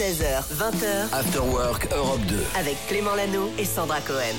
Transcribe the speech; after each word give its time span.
16h, 0.00 0.56
20h, 0.56 1.12
After 1.12 1.40
Work 1.40 1.88
Europe 1.94 2.22
2. 2.26 2.36
avec 2.58 2.74
Clément 2.88 3.14
Lano 3.14 3.50
et 3.58 3.66
Sandra 3.66 4.00
Cohen. 4.00 4.34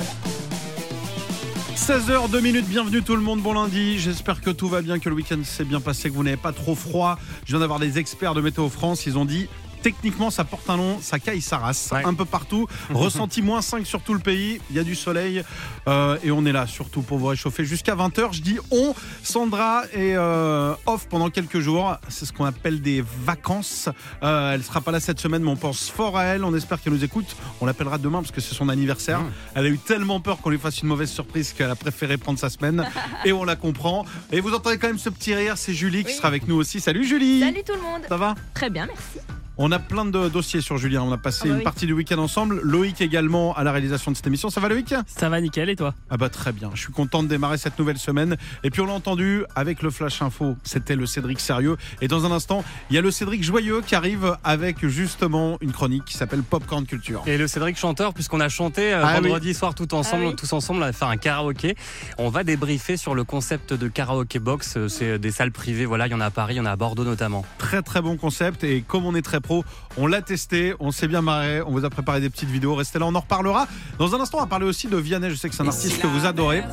16h, 1.75 2.31
2 2.31 2.41
minutes, 2.41 2.65
bienvenue 2.67 3.03
tout 3.03 3.16
le 3.16 3.22
monde, 3.22 3.42
bon 3.43 3.53
lundi. 3.53 4.00
J'espère 4.00 4.42
que 4.42 4.50
tout 4.50 4.67
va 4.67 4.82
bien, 4.82 4.97
que 4.97 5.08
le 5.08 5.13
week-end 5.13 5.37
s'est 5.43 5.63
bien 5.63 5.79
passé, 5.79 6.09
que 6.09 6.16
vous 6.16 6.24
n'avez 6.24 6.35
pas 6.35 6.51
trop 6.51 6.74
froid. 6.74 7.19
Je 7.45 7.51
viens 7.51 7.59
d'avoir 7.59 7.77
des 7.77 8.00
experts 8.00 8.34
de 8.34 8.41
Météo 8.41 8.70
France, 8.70 9.05
ils 9.05 9.20
ont 9.20 9.25
dit 9.25 9.50
techniquement 9.82 10.30
ça 10.32 10.44
porte 10.44 10.70
un 10.70 10.78
nom, 10.78 11.00
ça 11.02 11.20
caille, 11.20 11.41
ça 11.41 11.57
race, 11.57 11.89
Ouais. 11.91 12.04
un 12.05 12.14
peu 12.14 12.25
partout. 12.25 12.68
Ressenti 12.93 13.41
moins 13.41 13.61
5 13.61 13.86
sur 13.86 14.02
tout 14.02 14.14
le 14.14 14.20
pays, 14.20 14.61
il 14.70 14.75
y 14.75 14.79
a 14.79 14.84
du 14.84 14.96
soleil 14.96 15.43
euh, 15.88 16.18
et 16.23 16.32
on 16.32 16.46
est 16.46 16.52
là 16.52 16.68
surtout 16.68 17.02
pour 17.02 17.18
vous 17.18 17.27
réchauffer 17.27 17.65
jusqu'à 17.65 17.96
20h. 17.96 18.33
Je 18.33 18.41
dis 18.41 18.57
on, 18.71 18.93
Sandra 19.23 19.83
est 19.93 20.14
euh, 20.15 20.73
off 20.86 21.07
pendant 21.09 21.29
quelques 21.29 21.59
jours, 21.59 21.96
c'est 22.09 22.25
ce 22.25 22.33
qu'on 22.33 22.46
appelle 22.46 22.82
des 22.82 23.04
vacances. 23.25 23.89
Euh, 24.23 24.54
elle 24.54 24.64
sera 24.64 24.82
pas 24.82 24.91
là 24.91 25.00
cette 25.00 25.20
semaine, 25.20 25.43
mais 25.43 25.50
on 25.52 25.55
pense 25.55 25.89
fort 25.89 26.18
à 26.18 26.23
elle, 26.25 26.43
on 26.43 26.54
espère 26.55 26.82
qu'elle 26.82 26.93
nous 26.93 27.04
écoute. 27.04 27.36
On 27.60 27.66
l'appellera 27.66 27.97
demain 27.97 28.19
parce 28.21 28.32
que 28.32 28.41
c'est 28.41 28.55
son 28.55 28.69
anniversaire. 28.69 29.21
Elle 29.55 29.66
a 29.66 29.69
eu 29.69 29.77
tellement 29.77 30.19
peur 30.19 30.39
qu'on 30.41 30.50
lui 30.50 30.60
fasse 30.60 30.82
une 30.82 30.88
mauvaise 30.89 31.10
surprise 31.11 31.54
qu'elle 31.54 31.69
a 31.71 31.75
préféré 31.75 32.18
prendre 32.18 32.40
sa 32.40 32.50
semaine 32.50 32.88
et 33.26 33.32
on 33.34 33.44
la 33.44 33.55
comprend. 33.55 34.05
Et 34.32 34.40
vous 34.41 34.54
entendez 34.54 34.77
quand 34.77 34.88
même 34.88 35.00
ce 35.00 35.10
petit 35.10 35.34
rire, 35.34 35.58
c'est 35.58 35.74
Julie 35.74 36.04
qui 36.04 36.12
Oui. 36.12 36.16
sera 36.18 36.27
avec 36.27 36.48
nous 36.48 36.55
aussi. 36.55 36.80
Salut 36.80 37.05
Julie 37.05 37.40
Salut 37.41 37.63
tout 37.66 37.74
le 37.74 37.82
monde. 37.82 38.02
Ça 38.08 38.18
va? 38.18 38.36
Très 38.54 38.70
bien, 38.70 38.86
merci. 38.86 39.41
On 39.58 39.72
a 39.72 39.80
plein 39.80 40.05
de 40.05 40.30
dossiers 40.30 40.62
sur 40.62 40.78
Julien. 40.78 41.02
On 41.04 41.12
a 41.12 41.18
passé 41.18 41.41
Ah 41.44 41.46
bah 41.48 41.52
une 41.52 41.58
oui. 41.60 41.64
partie 41.64 41.86
du 41.86 41.94
week-end 41.94 42.18
ensemble. 42.18 42.62
Loïc 42.64 43.02
également 43.02 43.54
à 43.55 43.64
la 43.64 43.72
réalisation 43.72 44.12
de 44.12 44.16
cette 44.16 44.26
émission. 44.27 44.50
Ça 44.50 44.60
va 44.60 44.70
Loïc? 44.70 44.94
Ça 45.08 45.30
va 45.30 45.40
nickel 45.41 45.70
et 45.70 45.76
toi? 45.76 45.94
Ah 46.10 46.18
bah 46.18 46.30
très 46.30 46.52
bien. 46.52 46.72
Je 46.74 46.80
suis 46.82 46.91
content 46.94 47.22
de 47.24 47.27
démarrer 47.27 47.58
cette 47.58 47.77
nouvelle 47.77 47.98
semaine. 47.98 48.38
Et 48.64 48.70
puis 48.70 48.82
on 48.82 48.86
l'a 48.86 48.94
entendu 48.94 49.44
avec 49.55 49.82
le 49.82 49.90
Flash 49.91 50.22
Info. 50.22 50.55
C'était 50.64 50.96
le 50.96 51.05
Cédric 51.05 51.40
sérieux. 51.40 51.77
Et 52.02 52.08
dans 52.08 52.26
un 52.26 52.32
instant, 52.32 52.64
il 52.90 52.96
y 52.96 53.00
a 53.00 53.02
le 53.02 53.12
Cédric 53.12 53.44
joyeux 53.44 53.82
qui 53.86 53.94
arrive 53.96 54.36
avec 54.44 54.86
justement 54.88 55.58
une 55.62 55.72
chronique 55.74 56.05
qui 56.05 56.16
s'appelle 56.18 56.44
Popcorn 56.44 56.86
Culture. 56.86 57.24
Et 57.27 57.38
le 57.38 57.48
Cédric 57.48 57.77
chanteur, 57.77 58.13
puisqu'on 58.13 58.40
a 58.40 58.49
chanté 58.49 58.94
euh, 58.94 59.02
Ah 59.04 59.16
oui. 59.18 59.24
vendredi 59.24 59.54
soir 59.54 59.76
tout 59.76 59.94
ensemble, 59.94 60.24
Ah 60.26 60.29
oui. 60.29 60.35
tous 60.35 60.52
ensemble, 60.54 60.79
on 60.82 60.85
a 60.85 60.94
fait 60.94 61.05
un 61.05 61.18
karaoké. 61.18 61.76
On 62.18 62.29
va 62.29 62.44
débriefer 62.44 62.98
sur 62.98 63.13
le 63.16 63.24
concept 63.24 63.74
de 63.74 63.88
karaoké 63.88 64.39
box. 64.39 64.75
Euh, 64.77 64.88
C'est 64.88 65.19
des 65.19 65.31
salles 65.31 65.52
privées, 65.52 65.85
voilà, 65.85 66.07
il 66.07 66.11
y 66.11 66.13
en 66.13 66.22
a 66.22 66.25
à 66.25 66.31
Paris, 66.31 66.55
il 66.55 66.57
y 66.57 66.61
en 66.61 66.66
a 66.66 66.72
à 66.72 66.75
Bordeaux 66.75 67.03
notamment. 67.03 67.45
Très 67.57 67.81
très 67.81 68.02
bon 68.02 68.17
concept. 68.17 68.63
Et 68.63 68.81
comme 68.88 69.05
on 69.05 69.13
est 69.16 69.22
très 69.22 69.41
pro, 69.42 69.64
on 69.97 70.08
l'a 70.08 70.22
testé. 70.22 70.73
On 70.80 70.92
s'est 70.92 71.08
bien 71.08 71.22
marré. 71.22 71.61
On 71.61 71.72
vous 71.72 71.86
a 71.86 71.89
préparé 71.89 72.22
des 72.22 72.30
petites 72.30 72.50
vidéos. 72.50 72.75
Restez 72.75 73.00
là, 73.00 73.06
on 73.06 73.16
en 73.16 73.20
reparlera. 73.20 73.67
Dans 73.97 74.16
un 74.16 74.20
instant, 74.20 74.38
on 74.38 74.42
va 74.42 74.47
parler 74.47 74.66
aussi 74.66 74.88
de 74.88 74.97
Vianney. 74.97 75.30
Je 75.30 75.36
sais 75.36 75.50
que 75.50 75.56
c'est 75.56 75.64
un 75.64 75.67
artiste 75.67 76.02
que 76.02 76.08
vous 76.08 76.25
adorez. 76.25 76.64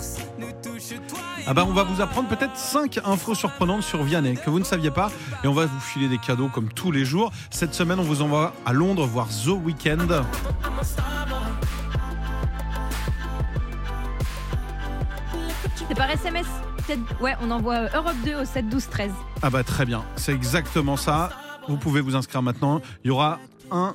Ah 1.47 1.55
bah 1.55 1.65
on 1.67 1.73
va 1.73 1.83
vous 1.83 2.03
apprendre 2.03 2.29
peut-être 2.29 2.57
5 2.57 3.01
infos 3.05 3.35
surprenantes 3.35 3.83
sur 3.83 4.03
Vianney 4.03 4.37
que 4.37 4.51
vous 4.51 4.59
ne 4.59 4.65
saviez 4.65 4.91
pas 4.91 5.11
et 5.43 5.49
on 5.49 5.55
va 5.55 5.65
vous 5.65 5.81
filer 5.81 6.07
des 6.09 6.19
cadeaux 6.19 6.49
comme 6.49 6.69
tous 6.69 6.93
les 6.93 7.07
jours. 7.07 7.33
Cette 7.51 7.73
semaine 7.75 7.99
on 7.99 8.03
vous 8.03 8.21
envoie 8.21 8.53
à 8.67 8.75
Londres 8.75 9.07
voir 9.07 9.29
The 9.29 9.49
Weeknd. 9.49 10.25
C'est 15.89 15.95
par 15.95 16.11
SMS. 16.11 16.47
Ouais, 17.21 17.35
on 17.43 17.51
envoie 17.51 17.89
Europe 17.95 18.17
2 18.25 18.35
au 18.43 18.45
7 18.45 18.69
12 18.69 18.89
13. 18.91 19.11
Ah 19.41 19.51
bah 19.51 19.65
très 19.65 19.87
bien, 19.87 20.05
c'est 20.17 20.33
exactement 20.33 20.97
ça. 20.99 21.31
Vous 21.69 21.77
pouvez 21.77 22.01
vous 22.01 22.17
inscrire 22.17 22.43
maintenant. 22.43 22.81
Il 23.05 23.09
y 23.09 23.11
aura 23.11 23.39
un, 23.71 23.95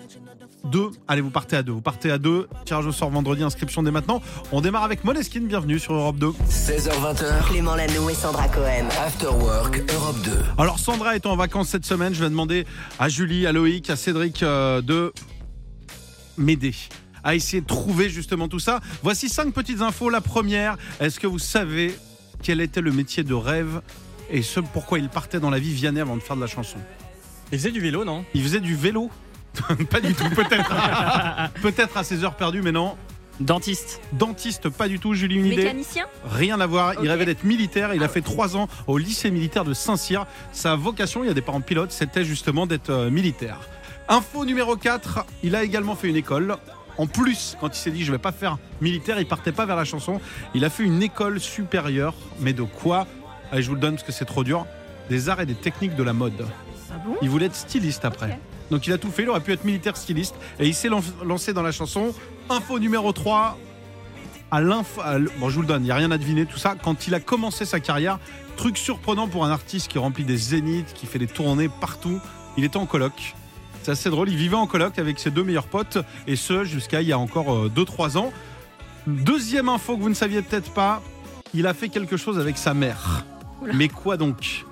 deux. 0.63 0.91
Allez, 1.07 1.21
vous 1.21 1.29
partez 1.29 1.55
à 1.55 1.63
deux. 1.63 1.71
Vous 1.71 1.81
partez 1.81 2.11
à 2.11 2.17
deux. 2.17 2.47
Tirage 2.65 2.85
au 2.85 2.91
sort 2.91 3.09
vendredi, 3.09 3.43
inscription 3.43 3.83
dès 3.83 3.91
maintenant. 3.91 4.21
On 4.51 4.61
démarre 4.61 4.83
avec 4.83 5.03
Moleskine. 5.03 5.47
Bienvenue 5.47 5.79
sur 5.79 5.93
Europe 5.93 6.17
2. 6.17 6.27
16h20h. 6.49 7.47
Clément 7.49 7.75
Lano 7.75 8.09
et 8.09 8.13
Sandra 8.13 8.47
Cohen. 8.47 8.87
After 9.03 9.27
Work 9.27 9.83
Europe 9.93 10.21
2. 10.23 10.31
Alors 10.57 10.79
Sandra 10.79 11.15
est 11.15 11.25
en 11.25 11.35
vacances 11.35 11.69
cette 11.69 11.85
semaine. 11.85 12.13
Je 12.13 12.23
vais 12.23 12.29
demander 12.29 12.65
à 12.99 13.09
Julie, 13.09 13.45
à 13.47 13.51
Loïc, 13.51 13.89
à 13.89 13.95
Cédric 13.95 14.43
euh, 14.43 14.81
de 14.81 15.13
m'aider 16.37 16.73
à 17.23 17.35
essayer 17.35 17.61
de 17.61 17.67
trouver 17.67 18.09
justement 18.09 18.49
tout 18.49 18.59
ça. 18.59 18.81
Voici 19.01 19.29
cinq 19.29 19.53
petites 19.53 19.81
infos. 19.81 20.09
La 20.09 20.21
première, 20.21 20.77
est-ce 20.99 21.19
que 21.19 21.27
vous 21.27 21.39
savez 21.39 21.95
quel 22.41 22.59
était 22.59 22.81
le 22.81 22.91
métier 22.91 23.23
de 23.23 23.33
rêve 23.33 23.81
et 24.29 24.41
ce 24.41 24.59
pourquoi 24.59 24.99
il 24.99 25.07
partait 25.07 25.39
dans 25.39 25.49
la 25.49 25.59
vie 25.59 25.73
Vianney 25.73 26.01
avant 26.01 26.17
de 26.17 26.21
faire 26.21 26.35
de 26.35 26.41
la 26.41 26.47
chanson? 26.47 26.77
Il 27.53 27.59
faisait 27.59 27.71
du 27.71 27.81
vélo, 27.81 28.03
non? 28.03 28.25
Il 28.33 28.41
faisait 28.41 28.59
du 28.59 28.75
vélo 28.75 29.11
Pas 29.91 30.01
du 30.01 30.15
tout, 30.15 30.27
peut-être. 30.31 30.73
peut-être 31.61 31.97
à 31.97 32.03
ses 32.03 32.23
heures 32.23 32.33
perdues, 32.33 32.63
mais 32.63 32.71
non. 32.71 32.97
Dentiste. 33.39 34.01
Dentiste, 34.11 34.69
pas 34.69 34.87
du 34.87 34.99
tout. 34.99 35.13
Julie, 35.13 35.35
une 35.35 35.45
idée 35.45 35.57
Mécanicien? 35.57 36.07
Rien 36.25 36.59
à 36.59 36.65
voir. 36.65 36.95
Il 37.03 37.07
rêvait 37.11 37.25
d'être 37.25 37.43
militaire. 37.43 37.93
Il 37.93 38.03
a 38.03 38.07
fait 38.07 38.21
trois 38.21 38.57
ans 38.57 38.67
au 38.87 38.97
lycée 38.97 39.29
militaire 39.29 39.65
de 39.65 39.75
Saint-Cyr. 39.75 40.25
Sa 40.51 40.75
vocation, 40.75 41.23
il 41.23 41.27
y 41.27 41.29
a 41.29 41.35
des 41.35 41.43
parents 41.43 41.61
pilotes, 41.61 41.91
c'était 41.91 42.25
justement 42.25 42.65
d'être 42.65 42.89
euh, 42.89 43.11
militaire. 43.11 43.59
Info 44.09 44.45
numéro 44.45 44.75
4, 44.75 45.23
il 45.43 45.55
a 45.55 45.63
également 45.63 45.95
fait 45.95 46.09
une 46.09 46.15
école. 46.15 46.57
En 46.97 47.05
plus, 47.05 47.55
quand 47.61 47.67
il 47.67 47.79
s'est 47.79 47.91
dit 47.91 48.03
je 48.03 48.11
vais 48.11 48.17
pas 48.17 48.31
faire 48.31 48.57
militaire, 48.81 49.19
il 49.19 49.27
partait 49.27 49.51
pas 49.51 49.67
vers 49.67 49.75
la 49.75 49.85
chanson. 49.85 50.19
Il 50.55 50.65
a 50.65 50.71
fait 50.71 50.83
une 50.83 51.03
école 51.03 51.39
supérieure, 51.39 52.15
mais 52.39 52.53
de 52.53 52.63
quoi? 52.63 53.05
Allez, 53.51 53.61
je 53.61 53.69
vous 53.69 53.75
le 53.75 53.81
donne 53.81 53.93
parce 53.93 54.07
que 54.07 54.11
c'est 54.11 54.25
trop 54.25 54.43
dur. 54.43 54.65
Des 55.11 55.29
arts 55.29 55.41
et 55.41 55.45
des 55.45 55.53
techniques 55.53 55.95
de 55.95 56.03
la 56.03 56.13
mode. 56.13 56.47
Ah 56.93 56.97
bon 57.05 57.15
Il 57.21 57.29
voulait 57.29 57.47
être 57.47 57.55
styliste 57.55 58.05
après. 58.05 58.39
Donc 58.71 58.87
il 58.87 58.93
a 58.93 58.97
tout 58.97 59.09
fait, 59.11 59.23
il 59.23 59.29
aurait 59.29 59.41
pu 59.41 59.51
être 59.51 59.65
militaire 59.65 59.97
styliste 59.97 60.35
et 60.59 60.67
il 60.67 60.73
s'est 60.73 60.89
lan- 60.89 61.01
lancé 61.25 61.53
dans 61.53 61.61
la 61.61 61.71
chanson. 61.71 62.13
Info 62.49 62.79
numéro 62.79 63.11
3, 63.11 63.57
à 64.51 64.61
l'info, 64.61 65.01
bon 65.39 65.49
je 65.49 65.55
vous 65.55 65.61
le 65.61 65.67
donne, 65.67 65.81
il 65.83 65.85
n'y 65.85 65.91
a 65.91 65.95
rien 65.95 66.11
à 66.11 66.17
deviner 66.17 66.45
tout 66.45 66.57
ça. 66.57 66.75
Quand 66.81 67.07
il 67.07 67.13
a 67.15 67.19
commencé 67.19 67.65
sa 67.65 67.79
carrière, 67.79 68.19
truc 68.57 68.77
surprenant 68.77 69.27
pour 69.27 69.45
un 69.45 69.51
artiste 69.51 69.87
qui 69.89 69.97
remplit 69.97 70.23
des 70.25 70.37
zéniths, 70.37 70.93
qui 70.93 71.05
fait 71.05 71.19
des 71.19 71.27
tournées 71.27 71.69
partout, 71.81 72.19
il 72.57 72.63
était 72.63 72.77
en 72.77 72.85
coloc. 72.85 73.35
C'est 73.83 73.91
assez 73.91 74.09
drôle, 74.09 74.29
il 74.29 74.37
vivait 74.37 74.55
en 74.55 74.67
coloc 74.67 74.97
avec 74.97 75.19
ses 75.19 75.29
deux 75.31 75.43
meilleurs 75.43 75.67
potes 75.67 75.97
et 76.27 76.35
ce 76.35 76.63
jusqu'à 76.63 77.01
il 77.01 77.07
y 77.07 77.11
a 77.11 77.19
encore 77.19 77.67
2-3 77.69 78.17
ans. 78.17 78.31
Deuxième 79.07 79.67
info 79.69 79.97
que 79.97 80.01
vous 80.01 80.09
ne 80.09 80.13
saviez 80.13 80.41
peut-être 80.41 80.73
pas, 80.73 81.01
il 81.53 81.67
a 81.67 81.73
fait 81.73 81.89
quelque 81.89 82.15
chose 82.15 82.39
avec 82.39 82.57
sa 82.57 82.73
mère. 82.73 83.25
Oula. 83.61 83.73
Mais 83.73 83.89
quoi 83.89 84.15
donc? 84.17 84.65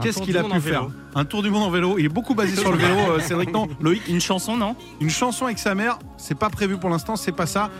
Qu'est-ce 0.00 0.20
qu'il 0.22 0.36
a 0.36 0.44
pu 0.44 0.60
faire 0.60 0.88
Un 1.14 1.24
tour 1.24 1.42
du 1.42 1.50
monde 1.50 1.64
en 1.64 1.70
vélo. 1.70 1.98
Il 1.98 2.04
est 2.06 2.08
beaucoup 2.08 2.34
basé 2.34 2.56
sur 2.56 2.72
le 2.72 2.78
vélo, 2.78 2.96
euh, 2.96 3.20
Cédric. 3.20 3.50
Non, 3.52 3.68
Loïc. 3.80 4.08
Une 4.08 4.20
chanson, 4.20 4.56
non 4.56 4.76
Une 5.00 5.10
chanson 5.10 5.44
avec 5.46 5.58
sa 5.58 5.74
mère, 5.74 5.98
c'est 6.16 6.38
pas 6.38 6.48
prévu 6.48 6.78
pour 6.78 6.88
l'instant, 6.88 7.16
c'est 7.16 7.32
pas 7.32 7.46
ça. 7.46 7.70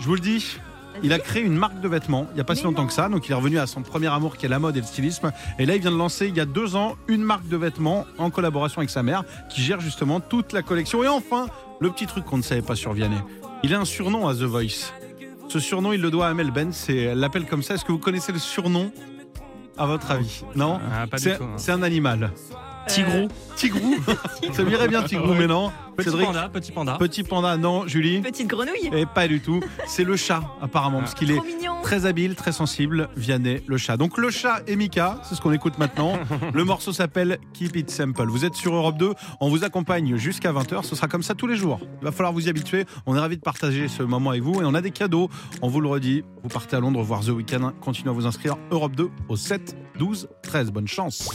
Je 0.00 0.06
vous 0.06 0.14
le 0.14 0.20
dis, 0.20 0.58
il 1.02 1.12
a 1.12 1.18
créé 1.18 1.42
une 1.42 1.54
marque 1.54 1.80
de 1.80 1.88
vêtements 1.88 2.26
il 2.30 2.34
n'y 2.34 2.40
a 2.40 2.44
pas 2.44 2.54
si 2.54 2.64
longtemps 2.64 2.86
que 2.86 2.92
ça. 2.92 3.08
Donc 3.08 3.28
il 3.28 3.32
est 3.32 3.34
revenu 3.34 3.58
à 3.58 3.66
son 3.66 3.82
premier 3.82 4.08
amour 4.08 4.36
qui 4.36 4.46
est 4.46 4.48
la 4.48 4.58
mode 4.58 4.76
et 4.76 4.80
le 4.80 4.86
stylisme. 4.86 5.32
Et 5.58 5.66
là, 5.66 5.74
il 5.74 5.80
vient 5.80 5.90
de 5.90 5.96
lancer 5.96 6.26
il 6.28 6.36
y 6.36 6.40
a 6.40 6.46
deux 6.46 6.76
ans 6.76 6.96
une 7.08 7.22
marque 7.22 7.48
de 7.48 7.56
vêtements 7.56 8.06
en 8.18 8.30
collaboration 8.30 8.78
avec 8.78 8.90
sa 8.90 9.02
mère 9.02 9.24
qui 9.50 9.62
gère 9.62 9.80
justement 9.80 10.20
toute 10.20 10.52
la 10.52 10.62
collection. 10.62 11.02
Et 11.02 11.08
enfin, 11.08 11.46
le 11.80 11.90
petit 11.90 12.06
truc 12.06 12.24
qu'on 12.24 12.38
ne 12.38 12.42
savait 12.42 12.62
pas 12.62 12.76
sur 12.76 12.92
Vianney. 12.92 13.16
Il 13.62 13.74
a 13.74 13.80
un 13.80 13.84
surnom 13.84 14.26
à 14.28 14.34
The 14.34 14.42
Voice. 14.42 14.92
Ce 15.48 15.58
surnom, 15.58 15.92
il 15.92 16.00
le 16.00 16.10
doit 16.10 16.26
à 16.26 16.30
Amel 16.30 16.50
Ben. 16.50 16.72
C'est 16.72 16.96
elle 16.96 17.18
l'appelle 17.18 17.46
comme 17.46 17.62
ça. 17.62 17.74
Est-ce 17.74 17.84
que 17.84 17.92
vous 17.92 17.98
connaissez 17.98 18.32
le 18.32 18.38
surnom 18.38 18.90
à 19.76 19.86
votre 19.86 20.10
avis 20.10 20.42
Non 20.54 20.80
Ah, 20.92 21.06
C'est 21.16 21.40
hein. 21.40 21.54
c'est 21.56 21.72
un 21.72 21.82
animal. 21.82 22.30
Tigrou. 22.86 23.28
Tigrou 23.56 23.96
Ça 24.52 24.62
m'irait 24.62 24.88
bien, 24.88 25.02
Tigrou, 25.02 25.34
mais 25.34 25.46
non. 25.46 25.70
Petit 25.96 26.10
Cédric, 26.10 26.26
panda, 26.26 26.48
petit 26.48 26.72
panda. 26.72 26.96
Petit 26.98 27.22
panda, 27.22 27.56
non. 27.56 27.86
Julie 27.86 28.20
Petite 28.20 28.48
grenouille 28.48 28.90
Et 28.92 29.06
pas 29.06 29.28
du 29.28 29.40
tout. 29.40 29.60
C'est 29.86 30.04
le 30.04 30.16
chat, 30.16 30.42
apparemment, 30.60 30.98
parce 30.98 31.14
qu'il 31.14 31.30
est 31.30 31.36
Trop 31.36 31.44
mignon 31.44 31.74
très 31.84 32.06
habile, 32.06 32.34
très 32.34 32.50
sensible. 32.50 33.10
Vianney, 33.14 33.62
le 33.66 33.76
chat. 33.76 33.98
Donc 33.98 34.16
le 34.16 34.30
chat 34.30 34.62
et 34.66 34.74
Mika, 34.74 35.20
c'est 35.22 35.34
ce 35.34 35.40
qu'on 35.42 35.52
écoute 35.52 35.78
maintenant. 35.78 36.14
Le 36.54 36.64
morceau 36.64 36.92
s'appelle 36.92 37.38
Keep 37.52 37.76
It 37.76 37.90
Simple. 37.90 38.26
Vous 38.26 38.44
êtes 38.46 38.54
sur 38.54 38.74
Europe 38.74 38.96
2, 38.96 39.12
on 39.40 39.50
vous 39.50 39.64
accompagne 39.64 40.16
jusqu'à 40.16 40.50
20h. 40.50 40.82
Ce 40.82 40.96
sera 40.96 41.08
comme 41.08 41.22
ça 41.22 41.34
tous 41.34 41.46
les 41.46 41.56
jours. 41.56 41.78
Il 42.00 42.04
va 42.04 42.10
falloir 42.10 42.32
vous 42.32 42.46
y 42.46 42.48
habituer. 42.48 42.86
On 43.04 43.14
est 43.14 43.20
ravis 43.20 43.36
de 43.36 43.42
partager 43.42 43.88
ce 43.88 44.02
moment 44.02 44.30
avec 44.30 44.42
vous 44.42 44.62
et 44.62 44.64
on 44.64 44.74
a 44.74 44.80
des 44.80 44.92
cadeaux. 44.92 45.28
On 45.60 45.68
vous 45.68 45.80
le 45.82 45.88
redit, 45.88 46.24
vous 46.42 46.48
partez 46.48 46.74
à 46.74 46.80
Londres 46.80 47.02
voir 47.02 47.20
The 47.20 47.28
Weeknd. 47.28 47.72
Continuez 47.82 48.10
à 48.10 48.14
vous 48.14 48.26
inscrire. 48.26 48.56
Europe 48.70 48.96
2 48.96 49.10
au 49.28 49.36
7, 49.36 49.76
12, 49.98 50.28
13. 50.42 50.70
Bonne 50.70 50.88
chance. 50.88 51.28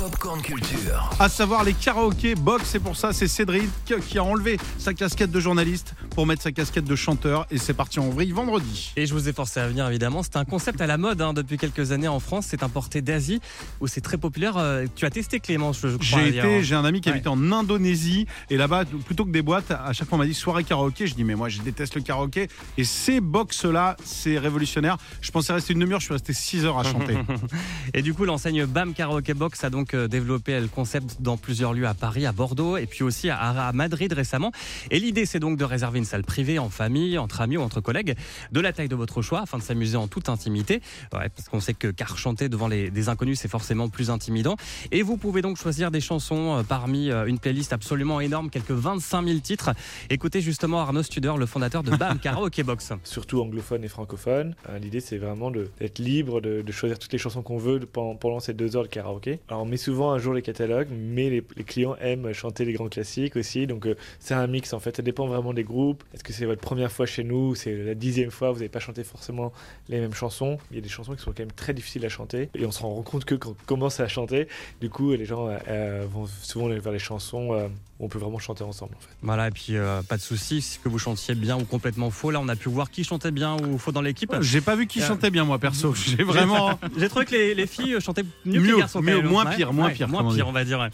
Popcorn 0.00 0.40
Culture. 0.40 1.10
À 1.18 1.28
savoir 1.28 1.62
les 1.62 1.74
karaokés 1.74 2.34
box, 2.34 2.64
c'est 2.70 2.78
pour 2.78 2.96
ça, 2.96 3.12
c'est 3.12 3.28
Cédric 3.28 3.68
qui 4.08 4.16
a 4.16 4.24
enlevé 4.24 4.56
sa 4.78 4.94
casquette 4.94 5.30
de 5.30 5.40
journaliste 5.40 5.94
pour 6.14 6.24
mettre 6.26 6.40
sa 6.40 6.52
casquette 6.52 6.86
de 6.86 6.96
chanteur 6.96 7.46
et 7.50 7.58
c'est 7.58 7.74
parti 7.74 8.00
en 8.00 8.08
vrille 8.08 8.32
vendredi. 8.32 8.92
Et 8.96 9.04
je 9.04 9.12
vous 9.12 9.28
ai 9.28 9.34
forcé 9.34 9.60
à 9.60 9.68
venir 9.68 9.86
évidemment. 9.86 10.22
C'est 10.22 10.36
un 10.36 10.46
concept 10.46 10.80
à 10.80 10.86
la 10.86 10.96
mode 10.96 11.20
hein, 11.20 11.34
depuis 11.34 11.58
quelques 11.58 11.92
années 11.92 12.08
en 12.08 12.18
France. 12.18 12.46
C'est 12.48 12.62
importé 12.62 13.02
d'Asie 13.02 13.42
où 13.82 13.88
c'est 13.88 14.00
très 14.00 14.16
populaire. 14.16 14.56
Euh, 14.56 14.86
Tu 14.96 15.04
as 15.04 15.10
testé 15.10 15.38
Clément, 15.38 15.74
je, 15.74 15.88
je 15.88 15.96
crois. 15.96 16.22
J'ai 16.22 16.28
été, 16.30 16.40
hein. 16.40 16.60
j'ai 16.62 16.74
un 16.74 16.84
ami 16.86 17.02
qui 17.02 17.10
Ouais. 17.10 17.16
habitait 17.16 17.28
en 17.28 17.52
Indonésie 17.52 18.26
et 18.48 18.56
là-bas, 18.56 18.84
plutôt 19.04 19.26
que 19.26 19.30
des 19.32 19.42
boîtes, 19.42 19.70
à 19.70 19.92
chaque 19.92 20.08
fois 20.08 20.16
on 20.16 20.20
m'a 20.20 20.26
dit 20.26 20.32
soirée 20.32 20.64
karaoké. 20.64 21.08
Je 21.08 21.14
dis 21.14 21.24
mais 21.24 21.34
moi 21.34 21.50
je 21.50 21.60
déteste 21.60 21.96
le 21.96 22.00
karaoké 22.00 22.48
et 22.78 22.84
ces 22.84 23.20
box 23.20 23.66
là, 23.66 23.98
c'est 24.02 24.38
révolutionnaire. 24.38 24.96
Je 25.20 25.30
pensais 25.30 25.52
rester 25.52 25.74
une 25.74 25.80
demi-heure, 25.80 26.00
je 26.00 26.06
suis 26.06 26.14
resté 26.14 26.32
6 26.32 26.64
heures 26.64 26.78
à 26.78 26.84
chanter. 26.84 27.18
Et 27.92 28.00
du 28.02 28.14
coup, 28.14 28.24
l'enseigne 28.24 28.64
BAM 28.64 28.94
Karaoke 28.94 29.34
Box 29.34 29.62
a 29.64 29.68
donc 29.70 29.89
donc 29.90 29.94
euh, 29.94 30.08
développé 30.08 30.60
le 30.60 30.68
concept 30.68 31.20
dans 31.20 31.36
plusieurs 31.36 31.72
lieux 31.72 31.86
à 31.86 31.94
Paris, 31.94 32.26
à 32.26 32.32
Bordeaux 32.32 32.76
et 32.76 32.86
puis 32.86 33.02
aussi 33.02 33.30
à, 33.30 33.70
Madrid 33.72 34.12
récemment. 34.12 34.52
Et 34.90 34.98
l'idée, 34.98 35.26
c'est 35.26 35.38
donc 35.38 35.56
de 35.56 35.64
réserver 35.64 35.98
une 35.98 36.04
salle 36.04 36.22
privée 36.22 36.58
en 36.58 36.68
famille, 36.68 37.18
entre 37.18 37.40
amis 37.40 37.56
ou 37.56 37.62
entre 37.62 37.80
collègues, 37.80 38.14
de 38.52 38.60
la 38.60 38.72
taille 38.72 38.88
de 38.88 38.94
votre 38.94 39.22
choix, 39.22 39.40
afin 39.40 39.58
de 39.58 39.62
s'amuser 39.62 39.96
en 39.96 40.06
toute 40.06 40.28
intimité. 40.28 40.80
Ouais, 41.12 41.28
parce 41.34 41.48
qu'on 41.48 41.60
sait 41.60 41.74
que 41.74 41.88
car 41.88 42.18
chanter 42.18 42.48
devant 42.48 42.68
les, 42.68 42.90
des 42.90 43.08
inconnus, 43.08 43.40
c'est 43.40 43.48
forcément 43.48 43.88
plus 43.88 44.10
intimidant. 44.10 44.56
Et 44.92 45.02
vous 45.02 45.16
pouvez 45.16 45.42
donc 45.42 45.56
choisir 45.56 45.90
des 45.90 46.00
chansons 46.00 46.58
euh, 46.58 46.62
parmi 46.62 47.10
euh, 47.10 47.26
une 47.26 47.38
playlist 47.38 47.72
absolument 47.72 48.20
énorme, 48.20 48.50
quelques 48.50 48.70
25 48.70 49.26
000 49.26 49.38
titres. 49.40 49.70
Écoutez 50.08 50.40
justement 50.40 50.80
Arnaud 50.80 51.02
Studer, 51.02 51.34
le 51.38 51.46
fondateur 51.46 51.82
de 51.82 51.90
BAM 51.90 52.18
Karaoke 52.18 52.62
Box. 52.62 52.92
surtout 53.04 53.40
anglophones 53.40 53.84
et 53.84 53.88
francophones. 53.88 54.54
Euh, 54.68 54.78
L'idée, 54.78 55.00
c'est 55.00 55.18
vraiment 55.18 55.50
d'être 55.50 55.98
libre, 55.98 56.40
de, 56.40 56.64
choisir 56.70 56.98
toutes 56.98 57.12
les 57.12 57.18
chansons 57.18 57.42
qu'on 57.42 57.58
veut 57.58 57.80
pendant, 57.80 58.40
ces 58.40 58.54
deux 58.54 58.76
heures 58.76 58.84
de 58.84 58.88
karaoké. 58.88 59.40
Alors, 59.48 59.62
on 59.62 59.66
souvent 59.80 60.12
un 60.12 60.18
jour 60.18 60.34
les 60.34 60.42
catalogues, 60.42 60.88
mais 60.92 61.30
les, 61.30 61.42
clients 61.64 61.96
aiment 61.96 62.32
chanter 62.32 62.64
les 62.64 62.72
grands 62.72 62.88
classiques 62.88 63.36
aussi. 63.36 63.66
Donc, 63.66 63.86
euh, 63.86 63.96
c'est 64.18 64.34
un 64.34 64.46
mix 64.46 64.72
en 64.72 64.80
fait. 64.80 64.96
Ça 64.96 65.02
dépend 65.02 65.26
vraiment 65.26 65.52
des 65.52 65.64
groupes. 65.64 66.04
Est-ce 66.14 66.22
que 66.22 66.32
c'est 66.32 66.46
votre 66.46 66.60
première 66.60 66.92
fois 66.92 67.06
chez 67.06 67.24
nous 67.24 67.54
C'est 67.54 67.74
la 67.74 67.94
dixième 67.94 68.30
fois, 68.30 68.50
vous 68.50 68.58
n'avez 68.58 68.68
pas 68.68 68.78
chanté 68.78 69.04
forcément 69.04 69.52
les 69.88 70.00
mêmes 70.00 70.14
chansons. 70.14 70.58
Il 70.70 70.76
y 70.76 70.78
a 70.78 70.82
des 70.82 70.88
chansons 70.88 71.14
qui 71.14 71.22
sont 71.22 71.30
quand 71.30 71.40
même 71.40 71.52
très 71.52 71.74
difficiles 71.74 72.04
à 72.04 72.08
chanter. 72.08 72.50
Et 72.54 72.66
on 72.66 72.70
se 72.70 72.82
rend 72.82 73.02
compte 73.02 73.24
que 73.24 73.34
quand 73.34 73.50
on 73.50 73.66
commence 73.66 74.00
à 74.00 74.08
chanter, 74.08 74.48
du 74.80 74.90
coup, 74.90 75.12
les 75.12 75.24
gens 75.24 75.48
euh, 75.48 75.56
euh, 75.68 76.06
vont 76.08 76.26
souvent 76.26 76.68
vers 76.68 76.92
les 76.92 76.98
chansons 76.98 77.70
on 78.00 78.08
peut 78.08 78.18
vraiment 78.18 78.38
chanter 78.38 78.64
ensemble 78.64 78.94
en 78.96 79.00
fait. 79.00 79.08
Voilà, 79.22 79.48
et 79.48 79.50
puis 79.50 79.76
euh, 79.76 80.02
pas 80.02 80.16
de 80.16 80.22
souci, 80.22 80.60
si 80.62 80.78
que 80.78 80.88
vous 80.88 80.98
chantiez 80.98 81.34
bien 81.34 81.56
ou 81.58 81.64
complètement 81.64 82.10
faux. 82.10 82.30
Là, 82.30 82.40
on 82.40 82.48
a 82.48 82.56
pu 82.56 82.68
voir 82.68 82.90
qui 82.90 83.04
chantait 83.04 83.30
bien 83.30 83.56
ou 83.62 83.78
faux 83.78 83.92
dans 83.92 84.00
l'équipe. 84.02 84.34
J'ai 84.40 84.60
pas 84.60 84.74
vu 84.76 84.86
qui 84.86 85.00
Euh, 85.02 85.06
chantait 85.06 85.30
bien, 85.30 85.44
moi, 85.44 85.58
perso. 85.58 85.94
J'ai 86.06 86.22
vraiment. 86.24 86.78
J'ai 86.98 87.08
trouvé 87.08 87.26
que 87.26 87.32
les, 87.32 87.54
les 87.54 87.66
filles 87.66 87.96
chantaient 88.00 88.24
mieux, 88.44 88.60
que 88.62 88.66
les 88.66 88.78
garçons. 88.78 89.00
mieux, 89.02 89.20
moins 89.22 89.46
pire, 89.46 89.72
moins 89.72 89.90
pire, 89.90 90.08
moins 90.08 90.34
pire, 90.34 90.48
on 90.48 90.52
va 90.52 90.64
dire. 90.64 90.80
ouais. 90.80 90.88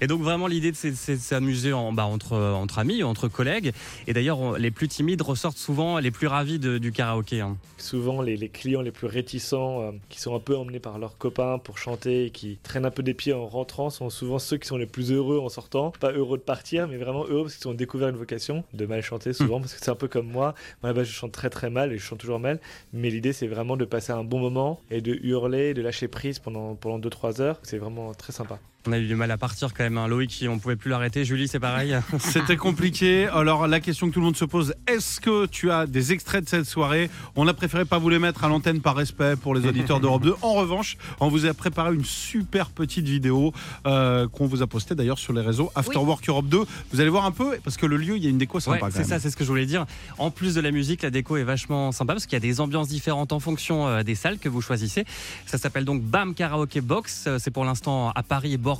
Et 0.00 0.06
donc 0.06 0.22
vraiment 0.22 0.46
l'idée, 0.46 0.72
c'est 0.74 0.90
de 0.92 1.16
s'amuser 1.20 1.72
en, 1.72 1.92
bah, 1.92 2.04
entre 2.06 2.36
entre 2.36 2.78
amis, 2.78 3.02
entre 3.02 3.28
collègues. 3.28 3.72
Et 4.06 4.12
d'ailleurs, 4.12 4.58
les 4.58 4.70
plus 4.70 4.88
timides 4.88 5.22
ressortent 5.22 5.58
souvent 5.58 5.98
les 5.98 6.10
plus 6.10 6.26
ravis 6.26 6.58
de- 6.58 6.78
du 6.78 6.92
karaoké. 6.92 7.40
hein. 7.40 7.56
souvent 7.78 8.22
les, 8.22 8.36
les 8.36 8.48
clients 8.48 8.80
les 8.82 8.92
plus 8.92 9.06
réticents, 9.08 9.80
euh, 9.82 9.90
qui 10.08 10.20
sont 10.20 10.34
un 10.36 10.40
peu 10.40 10.56
emmenés 10.56 10.78
par 10.80 10.98
leurs 10.98 11.18
copains 11.18 11.58
pour 11.58 11.78
chanter 11.78 12.26
et 12.26 12.30
qui 12.30 12.58
traînent 12.62 12.86
un 12.86 12.90
peu 12.90 13.02
des 13.02 13.14
pieds 13.14 13.32
en 13.32 13.46
rentrant, 13.46 13.90
sont 13.90 14.08
souvent 14.10 14.38
ceux 14.38 14.56
qui 14.56 14.68
sont 14.68 14.76
les 14.76 14.86
plus 14.86 15.10
heureux 15.12 15.38
en 15.40 15.48
sortant. 15.48 15.92
Pas 16.00 16.12
heureux 16.12 16.38
de 16.38 16.42
partir, 16.52 16.86
mais 16.86 16.98
vraiment 16.98 17.24
heureux 17.24 17.44
parce 17.44 17.56
qu'ils 17.56 17.68
ont 17.68 17.72
découvert 17.72 18.08
une 18.10 18.16
vocation 18.16 18.62
de 18.74 18.84
mal 18.84 19.00
chanter 19.00 19.32
souvent, 19.32 19.58
parce 19.58 19.72
que 19.72 19.80
c'est 19.82 19.90
un 19.90 19.94
peu 19.94 20.06
comme 20.06 20.26
moi. 20.26 20.54
Moi, 20.82 20.90
là-bas, 20.90 21.02
je 21.02 21.10
chante 21.10 21.32
très 21.32 21.48
très 21.48 21.70
mal 21.70 21.94
et 21.94 21.96
je 21.96 22.02
chante 22.02 22.18
toujours 22.18 22.40
mal. 22.40 22.60
Mais 22.92 23.08
l'idée, 23.08 23.32
c'est 23.32 23.46
vraiment 23.46 23.78
de 23.78 23.86
passer 23.86 24.12
un 24.12 24.22
bon 24.22 24.38
moment 24.38 24.78
et 24.90 25.00
de 25.00 25.14
hurler, 25.22 25.72
de 25.72 25.80
lâcher 25.80 26.08
prise 26.08 26.40
pendant, 26.40 26.74
pendant 26.74 26.98
2-3 26.98 27.40
heures. 27.40 27.58
C'est 27.62 27.78
vraiment 27.78 28.12
très 28.12 28.34
sympa. 28.34 28.60
On 28.86 28.92
a 28.92 28.98
eu 28.98 29.06
du 29.06 29.14
mal 29.14 29.30
à 29.30 29.38
partir 29.38 29.72
quand 29.74 29.84
même. 29.84 29.96
Hein. 29.96 30.08
Loïc, 30.08 30.44
on 30.48 30.58
pouvait 30.58 30.74
plus 30.74 30.90
l'arrêter. 30.90 31.24
Julie, 31.24 31.46
c'est 31.46 31.60
pareil. 31.60 31.96
C'était 32.18 32.56
compliqué. 32.56 33.28
Alors, 33.28 33.68
la 33.68 33.78
question 33.78 34.08
que 34.08 34.12
tout 34.14 34.18
le 34.18 34.24
monde 34.26 34.36
se 34.36 34.44
pose 34.44 34.74
est-ce 34.88 35.20
que 35.20 35.46
tu 35.46 35.70
as 35.70 35.86
des 35.86 36.12
extraits 36.12 36.42
de 36.42 36.48
cette 36.48 36.64
soirée? 36.66 37.08
On 37.36 37.46
a 37.46 37.54
préféré 37.54 37.84
pas 37.84 37.98
vous 37.98 38.08
les 38.08 38.18
mettre 38.18 38.42
à 38.42 38.48
l'antenne 38.48 38.80
par 38.80 38.96
respect 38.96 39.36
pour 39.36 39.54
les 39.54 39.66
auditeurs 39.68 40.00
d'Europe 40.00 40.22
2. 40.24 40.34
En 40.42 40.54
revanche, 40.54 40.96
on 41.20 41.28
vous 41.28 41.46
a 41.46 41.54
préparé 41.54 41.94
une 41.94 42.04
super 42.04 42.70
petite 42.70 43.06
vidéo 43.06 43.52
euh, 43.86 44.26
qu'on 44.26 44.46
vous 44.46 44.62
a 44.62 44.66
postée 44.66 44.96
d'ailleurs 44.96 45.18
sur 45.20 45.32
les 45.32 45.42
réseaux 45.42 45.70
After 45.76 45.98
Oui. 45.98 46.04
Work 46.04 46.28
Europe 46.28 46.46
2. 46.48 46.58
Vous 46.92 47.00
allez 47.00 47.08
voir 47.10 47.24
un 47.24 47.30
peu, 47.30 47.56
parce 47.62 47.76
que 47.76 47.86
le 47.86 47.96
lieu, 47.96 48.16
il 48.16 48.24
y 48.24 48.26
a 48.26 48.30
une 48.30 48.38
déco 48.38 48.58
sympa 48.58 48.86
Ouais, 48.86 48.90
c'est 48.92 49.04
ça, 49.04 49.20
c'est 49.20 49.30
ce 49.30 49.36
que 49.36 49.44
je 49.44 49.48
voulais 49.48 49.66
dire. 49.66 49.86
En 50.18 50.32
plus 50.32 50.56
de 50.56 50.60
la 50.60 50.72
musique, 50.72 51.02
la 51.02 51.10
déco 51.10 51.36
est 51.36 51.44
vachement 51.44 51.92
sympa 51.92 52.14
parce 52.14 52.26
qu'il 52.26 52.34
y 52.34 52.36
a 52.36 52.40
des 52.40 52.60
ambiances 52.60 52.88
différentes 52.88 53.32
en 53.32 53.38
fonction 53.38 53.86
euh, 53.86 54.02
des 54.02 54.16
salles 54.16 54.38
que 54.38 54.48
vous 54.48 54.60
choisissez. 54.60 55.04
Ça 55.46 55.56
s'appelle 55.56 55.84
donc 55.84 56.02
BAM 56.02 56.34
Karaoke 56.34 56.80
Box. 56.80 57.24
Euh, 57.28 57.38
C'est 57.38 57.52
pour 57.52 57.64
l'instant 57.64 58.10
à 58.10 58.22
Paris 58.24 58.54
et 58.54 58.56
Bordeaux, 58.56 58.71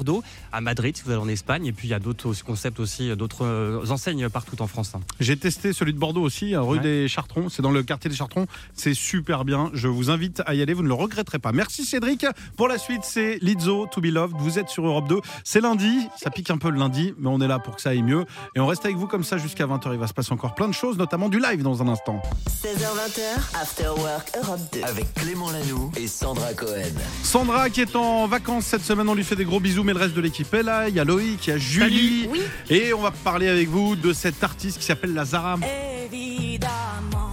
à 0.53 0.61
Madrid 0.61 0.97
si 0.97 1.03
vous 1.05 1.11
allez 1.11 1.21
en 1.21 1.29
Espagne. 1.29 1.67
Et 1.67 1.73
puis 1.73 1.89
il 1.89 1.91
y 1.91 1.95
a 1.95 1.99
d'autres 1.99 2.27
aussi 2.29 2.43
concepts 2.43 2.81
aussi, 2.81 3.11
euh, 3.11 3.17
d'autres 3.17 3.45
euh, 3.45 3.85
enseignes 3.91 4.29
partout 4.29 4.61
en 4.63 4.67
France. 4.67 4.93
hein. 4.95 5.01
J'ai 5.21 5.37
testé 5.37 5.73
celui 5.73 5.93
de 5.95 5.99
Bordeaux 5.99 6.23
aussi, 6.23 6.57
rue 6.57 6.77
Ouais. 6.77 6.79
des 6.81 7.09
Chartrons. 7.09 7.49
C'est 7.49 7.63
dans 7.63 7.71
le 7.71 7.83
quartier 7.83 8.09
des 8.11 8.17
Chartrons. 8.17 8.47
C'est 8.75 8.95
super 8.95 9.45
bien. 9.45 9.71
Je 9.75 9.89
vous 9.89 10.11
invite 10.11 10.43
à 10.47 10.55
y 10.55 10.63
aller. 10.63 10.73
Vous 10.75 10.83
ne 10.83 10.89
le 10.89 10.95
regretterez 10.95 11.39
pas. 11.39 11.53
Merci 11.53 11.85
Cédric. 11.85 12.25
Pour 12.57 12.69
la 12.69 12.79
suite, 12.79 13.03
c'est 13.05 13.39
Lizzo, 13.43 13.87
To 13.91 14.01
Be 14.01 14.07
Loved. 14.07 14.37
Vous 14.39 14.59
êtes 14.59 14.69
sur 14.69 14.87
Europe 14.87 15.09
2. 15.09 15.21
C'est 15.45 15.61
lundi. 15.61 16.07
Ça 16.19 16.31
pique 16.31 16.51
un 16.51 16.59
peu 16.59 16.71
le 16.71 16.79
lundi, 16.79 17.15
mais 17.19 17.29
on 17.29 17.41
est 17.41 17.49
là 17.49 17.59
pour 17.59 17.77
que 17.77 17.83
ça 17.83 17.91
aille 17.91 18.03
mieux. 18.03 18.25
Et 18.57 18.61
on 18.61 18.67
reste 18.67 18.85
avec 18.85 18.97
vous 18.97 19.07
comme 19.07 19.25
ça 19.25 19.37
jusqu'à 19.39 19.67
20h. 19.67 19.91
Il 19.93 19.99
va 19.99 20.07
se 20.07 20.15
passer 20.15 20.33
encore 20.33 20.55
plein 20.55 20.69
de 20.69 20.73
choses, 20.75 20.97
notamment 20.97 21.29
du 21.29 21.39
live 21.41 21.63
dans 21.63 21.83
un 21.83 21.89
instant. 21.89 22.23
16h20, 22.63 23.61
After 23.61 23.89
Work 23.99 24.31
Europe 24.43 24.61
2. 24.73 24.83
Avec 24.83 25.13
Clément 25.15 25.51
Lanoux 25.51 25.91
et 25.97 26.07
Sandra 26.07 26.55
Cohen. 26.55 26.83
Sandra 27.23 27.71
qui 27.71 27.81
est 27.81 27.97
en 27.97 28.27
vacances 28.27 28.67
cette 28.67 28.83
semaine, 28.85 29.09
on 29.09 29.15
lui 29.15 29.25
fait 29.25 29.37
des 29.37 29.45
gros 29.45 29.61
bisous, 29.61 29.82
mais 29.85 29.93
le 29.93 29.99
reste 29.99 30.15
de 30.15 30.21
l'équipe 30.21 30.53
est 30.55 30.63
là. 30.63 30.89
Il 30.89 30.95
y 30.95 31.01
a 31.01 31.05
Loïc, 31.05 31.47
il 31.47 31.51
y 31.51 31.53
a 31.53 31.59
Julie. 31.59 32.29
Oui. 32.31 32.41
Et 32.71 32.93
on 32.93 33.01
va 33.01 33.11
parler 33.11 33.49
avec 33.49 33.69
vous 33.69 33.97
de 33.97 34.13
cette 34.13 34.43
artiste 34.43 34.79
qui 34.79 34.85
s'appelle 34.85 35.15
Lazara. 35.15 35.57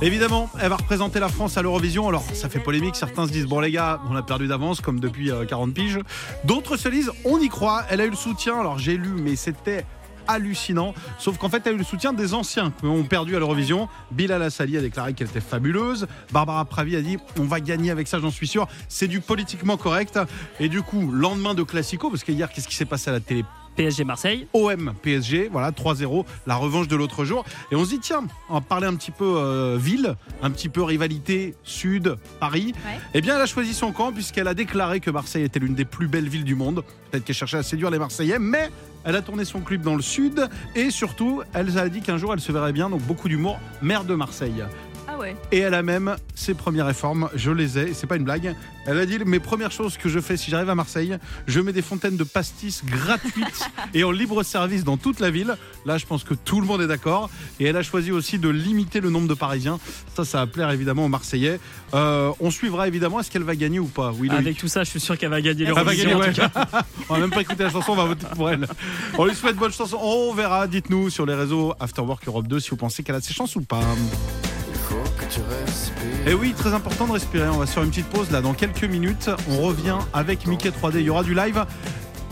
Évidemment, 0.02 0.50
elle 0.62 0.70
va 0.70 0.78
représenter 0.78 1.20
la 1.20 1.28
France 1.28 1.58
à 1.58 1.62
l'Eurovision. 1.62 2.08
Alors, 2.08 2.24
ça 2.34 2.48
fait 2.48 2.60
polémique. 2.60 2.96
Certains 2.96 3.28
se 3.28 3.32
disent, 3.32 3.48
bon, 3.48 3.60
les 3.60 3.72
gars, 3.72 4.00
on 4.10 4.16
a 4.16 4.24
perdu 4.24 4.48
d'avance, 4.48 4.80
comme 4.80 5.00
depuis 5.00 5.30
euh, 5.30 5.46
40 5.46 5.74
piges. 5.74 6.00
D'autres 6.46 6.78
se 6.78 6.88
disent, 6.88 7.12
on 7.26 7.38
y 7.40 7.50
croit. 7.50 7.84
Elle 7.90 8.00
a 8.00 8.06
eu 8.06 8.10
le 8.10 8.16
soutien. 8.16 8.60
Alors, 8.60 8.80
j'ai 8.80 8.96
lu, 8.96 9.10
mais 9.10 9.36
c'était 9.36 9.86
hallucinant. 10.30 10.94
Sauf 11.18 11.38
qu'en 11.38 11.50
fait, 11.50 11.62
elle 11.66 11.74
a 11.74 11.76
eu 11.76 11.80
le 11.80 11.84
soutien 11.84 12.14
des 12.14 12.34
anciens 12.34 12.72
qui 12.72 12.86
ont 12.86 13.04
perdu 13.04 13.36
à 13.36 13.40
l'Eurovision. 13.40 13.90
Bilal 14.12 14.42
Hassali 14.42 14.78
a 14.78 14.82
déclaré 14.82 15.14
qu'elle 15.14 15.28
était 15.28 15.42
fabuleuse. 15.42 16.08
Barbara 16.32 16.64
Pravi 16.66 16.96
a 16.96 17.02
dit, 17.02 17.18
on 17.38 17.44
va 17.44 17.60
gagner 17.60 17.92
avec 17.92 18.08
ça, 18.08 18.20
j'en 18.20 18.32
suis 18.32 18.48
sûr. 18.48 18.68
C'est 18.88 19.08
du 19.08 19.20
politiquement 19.20 19.78
correct. 19.78 20.20
Et 20.60 20.70
du 20.70 20.82
coup, 20.82 21.12
lendemain 21.12 21.54
de 21.54 21.64
Classico, 21.64 22.10
parce 22.10 22.24
qu'hier, 22.24 22.50
qu'est-ce 22.50 22.68
qui 22.68 22.76
s'est 22.76 22.86
passé 22.86 23.10
à 23.10 23.14
la 23.14 23.20
télé? 23.20 23.44
PSG 23.80 24.04
Marseille. 24.04 24.46
OM 24.52 24.94
PSG, 25.02 25.48
voilà 25.50 25.72
3-0, 25.72 26.26
la 26.48 26.58
revanche 26.58 26.90
de 26.90 26.98
l'autre 26.98 27.24
jour. 27.24 27.46
Et 27.72 27.78
on 27.78 27.86
se 27.86 27.92
dit 27.92 28.00
tiens, 28.00 28.28
on 28.50 28.56
va 28.56 28.62
parler 28.62 28.88
un 28.88 28.96
petit 28.96 29.12
peu 29.12 29.38
euh, 29.38 29.78
ville, 29.80 30.16
un 30.44 30.52
petit 30.52 30.68
peu 30.68 30.84
rivalité 30.84 31.56
Sud, 31.64 32.18
Paris. 32.42 32.74
Ouais. 32.86 33.00
Eh 33.14 33.22
bien, 33.22 33.38
elle 33.38 33.42
a 33.42 33.46
choisi 33.46 33.74
son 33.74 33.94
camp 33.94 34.12
puisqu'elle 34.12 34.50
a 34.50 34.54
déclaré 34.54 35.00
que 35.00 35.10
Marseille 35.10 35.46
était 35.46 35.60
l'une 35.60 35.76
des 35.76 35.86
plus 35.86 36.10
belles 36.10 36.28
villes 36.28 36.44
du 36.44 36.56
monde. 36.56 36.84
Peut-être 37.10 37.24
qu'elle 37.24 37.38
cherchait 37.38 37.60
à 37.60 37.64
séduire 37.64 37.90
les 37.90 38.00
Marseillais, 38.00 38.38
mais 38.38 38.70
elle 39.06 39.16
a 39.16 39.22
tourné 39.22 39.46
son 39.46 39.62
club 39.62 39.82
dans 39.82 39.96
le 39.96 40.02
Sud 40.02 40.50
et 40.76 40.92
surtout, 40.92 41.42
elle 41.54 41.78
a 41.78 41.88
dit 41.88 42.02
qu'un 42.02 42.18
jour 42.18 42.34
elle 42.34 42.42
se 42.42 42.52
verrait 42.52 42.74
bien, 42.74 42.90
donc 42.90 43.02
beaucoup 43.04 43.30
d'humour, 43.30 43.60
maire 43.82 44.04
de 44.04 44.14
Marseille. 44.14 44.62
Ouais. 45.20 45.36
Et 45.52 45.60
elle 45.60 45.74
a 45.74 45.84
même 45.84 46.16
ses 46.34 46.54
premières 46.54 46.86
réformes, 46.86 47.30
je 47.36 47.52
les 47.52 47.78
ai, 47.78 47.94
c'est 47.94 48.08
pas 48.08 48.16
une 48.16 48.24
blague. 48.24 48.56
Elle 48.86 48.98
a 48.98 49.06
dit 49.06 49.20
mes 49.20 49.40
premières 49.40 49.72
choses 49.72 49.98
que 49.98 50.08
je 50.08 50.20
fais 50.20 50.38
si 50.38 50.50
j'arrive 50.50 50.70
à 50.70 50.76
Marseille, 50.76 51.18
je 51.46 51.60
mets 51.60 51.74
des 51.74 51.82
fontaines 51.82 52.16
de 52.16 52.24
pastis 52.24 52.84
gratuites 52.86 53.70
et 53.94 54.04
en 54.04 54.12
libre 54.12 54.42
service 54.44 54.84
dans 54.84 54.98
toute 54.98 55.20
la 55.20 55.30
ville. 55.30 55.58
Là, 55.86 55.98
je 55.98 56.06
pense 56.06 56.24
que 56.24 56.34
tout 56.34 56.62
le 56.62 56.68
monde 56.68 56.82
est 56.82 56.88
d'accord. 56.88 57.30
Et 57.60 57.66
elle 57.66 57.76
a 57.76 57.84
choisi 57.84 58.12
aussi 58.12 58.40
de 58.40 58.50
limiter 58.50 59.02
le 59.02 59.10
nombre 59.10 59.28
de 59.28 59.34
Parisiens. 59.34 59.80
Ça, 60.16 60.24
ça 60.24 60.40
va 60.40 60.48
plaire 60.48 60.72
évidemment 60.72 61.06
aux 61.06 61.10
Marseillais. 61.10 61.60
Euh, 61.94 62.32
on 62.40 62.50
suivra 62.52 62.88
évidemment 62.88 63.20
est-ce 63.20 63.30
qu'elle 63.30 63.44
va 63.44 63.56
gagner 63.56 63.80
ou 63.80 63.88
pas. 63.88 64.14
Oui. 64.18 64.30
Avec 64.30 64.58
tout 64.58 64.68
ça, 64.68 64.84
je 64.84 64.90
suis 64.90 65.00
sûr 65.00 65.18
qu'elle 65.18 65.30
va 65.30 65.42
gagner 65.42 65.66
Elle 65.66 65.74
va 65.74 65.82
en 65.82 65.86
tout 65.86 66.20
ouais. 66.20 66.34
cas. 66.34 66.52
on 67.10 67.16
va 67.16 67.20
même 67.20 67.32
pas 67.32 67.42
écouter 67.42 67.64
la 67.64 67.70
chanson, 67.70 67.92
on 67.92 67.96
va 67.96 68.06
voter 68.06 68.26
pour 68.36 68.50
elle. 68.50 68.66
On 69.18 69.26
lui 69.26 69.36
souhaite 69.36 69.58
bonne 69.58 69.74
chanson. 69.74 69.98
On 70.02 70.34
verra. 70.34 70.68
Dites-nous 70.68 71.10
sur 71.10 71.26
les 71.26 71.36
réseaux 71.36 71.74
Afterwork 71.80 72.28
Europe 72.28 72.48
2 72.48 72.60
si 72.60 72.70
vous 72.70 72.78
pensez 72.78 73.04
qu'elle 73.04 73.16
a 73.16 73.22
ses 73.22 73.34
chances 73.34 73.56
ou 73.56 73.62
pas. 73.62 73.82
Et 76.26 76.34
oui, 76.34 76.54
très 76.58 76.74
important 76.74 77.08
de 77.08 77.14
respirer. 77.14 77.48
On 77.50 77.58
va 77.58 77.66
faire 77.66 77.84
une 77.84 77.90
petite 77.90 78.10
pause 78.10 78.32
là 78.32 78.42
dans 78.42 78.54
quelques 78.54 78.84
minutes. 78.84 79.30
On 79.50 79.62
revient 79.62 79.98
avec 80.14 80.48
Mickey 80.48 80.70
3D. 80.70 80.96
Il 80.96 81.02
y 81.02 81.10
aura 81.10 81.24
du 81.24 81.34
live. 81.34 81.66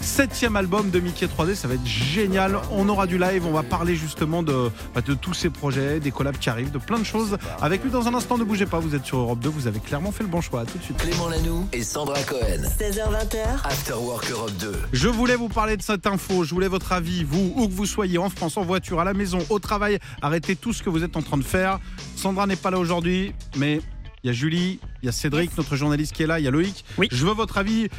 Septième 0.07 0.55
album 0.55 0.89
de 0.89 0.99
Mickey 0.99 1.27
3D, 1.27 1.53
ça 1.53 1.67
va 1.67 1.75
être 1.75 1.85
génial. 1.85 2.57
On 2.71 2.87
aura 2.87 3.05
du 3.07 3.19
live, 3.19 3.45
on 3.45 3.51
va 3.51 3.61
parler 3.61 3.95
justement 3.95 4.41
de, 4.41 4.71
bah, 4.95 5.01
de 5.01 5.13
tous 5.13 5.33
ces 5.33 5.49
projets, 5.49 5.99
des 5.99 6.11
collabs 6.11 6.37
qui 6.39 6.49
arrivent, 6.49 6.71
de 6.71 6.79
plein 6.79 6.97
de 6.97 7.03
choses. 7.03 7.37
Avec 7.61 7.83
lui 7.83 7.91
dans 7.91 8.07
un 8.07 8.15
instant, 8.15 8.37
ne 8.37 8.45
bougez 8.45 8.65
pas, 8.65 8.79
vous 8.79 8.95
êtes 8.95 9.05
sur 9.05 9.17
Europe 9.17 9.39
2, 9.39 9.49
vous 9.49 9.67
avez 9.67 9.79
clairement 9.79 10.11
fait 10.13 10.23
le 10.23 10.29
bon 10.29 10.39
choix. 10.41 10.61
À 10.61 10.65
tout 10.65 10.77
de 10.77 10.83
suite. 10.83 10.97
Clément 10.97 11.27
Lanoux 11.27 11.67
et 11.73 11.83
Sandra 11.83 12.19
Cohen. 12.23 12.63
16h20, 12.79 13.65
After 13.65 13.93
Work 13.93 14.31
Europe 14.31 14.53
2. 14.59 14.71
Je 14.93 15.07
voulais 15.09 15.35
vous 15.35 15.49
parler 15.49 15.75
de 15.75 15.83
cette 15.83 16.07
info, 16.07 16.45
je 16.45 16.53
voulais 16.55 16.69
votre 16.69 16.93
avis, 16.93 17.25
vous, 17.25 17.53
où 17.55 17.67
que 17.67 17.73
vous 17.73 17.85
soyez, 17.85 18.17
en 18.17 18.29
France, 18.29 18.55
en 18.55 18.63
voiture, 18.63 19.01
à 19.01 19.03
la 19.03 19.13
maison, 19.13 19.39
au 19.49 19.59
travail, 19.59 19.99
arrêtez 20.21 20.55
tout 20.55 20.71
ce 20.71 20.81
que 20.81 20.89
vous 20.89 21.03
êtes 21.03 21.17
en 21.17 21.21
train 21.21 21.37
de 21.37 21.43
faire. 21.43 21.79
Sandra 22.15 22.47
n'est 22.47 22.55
pas 22.55 22.71
là 22.71 22.79
aujourd'hui, 22.79 23.33
mais 23.57 23.81
il 24.23 24.27
y 24.27 24.29
a 24.29 24.33
Julie, 24.33 24.79
il 25.03 25.05
y 25.05 25.09
a 25.09 25.11
Cédric, 25.11 25.55
notre 25.57 25.75
journaliste 25.75 26.13
qui 26.13 26.23
est 26.23 26.27
là, 26.27 26.39
il 26.39 26.45
y 26.45 26.47
a 26.47 26.51
Loïc. 26.51 26.85
Oui. 26.97 27.07
Je 27.11 27.25
veux 27.25 27.33
votre 27.33 27.57
avis. 27.57 27.89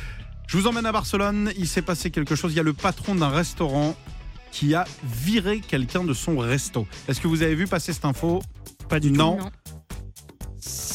Je 0.49 0.57
vous 0.57 0.67
emmène 0.67 0.87
à 0.87 0.93
Barcelone, 0.93 1.53
il 1.59 1.69
s'est 1.69 1.83
passé 1.83 2.11
quelque 2.11 2.35
chose, 2.35 2.53
il 2.55 2.57
y 2.57 2.61
a 2.61 2.63
le 2.63 2.73
patron 2.73 3.15
d'un 3.15 3.29
restaurant 3.29 3.95
qui 4.51 4.75
a 4.75 4.85
viré 5.05 5.61
quelqu'un 5.61 6.05
de 6.05 6.15
son 6.15 6.39
resto. 6.39 6.87
Est-ce 7.07 7.21
que 7.21 7.29
vous 7.29 7.43
avez 7.43 7.55
vu 7.55 7.67
passer 7.67 7.93
cette 7.93 8.07
info? 8.07 8.41
Pas 8.89 8.99
du 8.99 9.13
tout. 9.13 9.19
Non. 9.19 9.37
Non. 9.39 9.51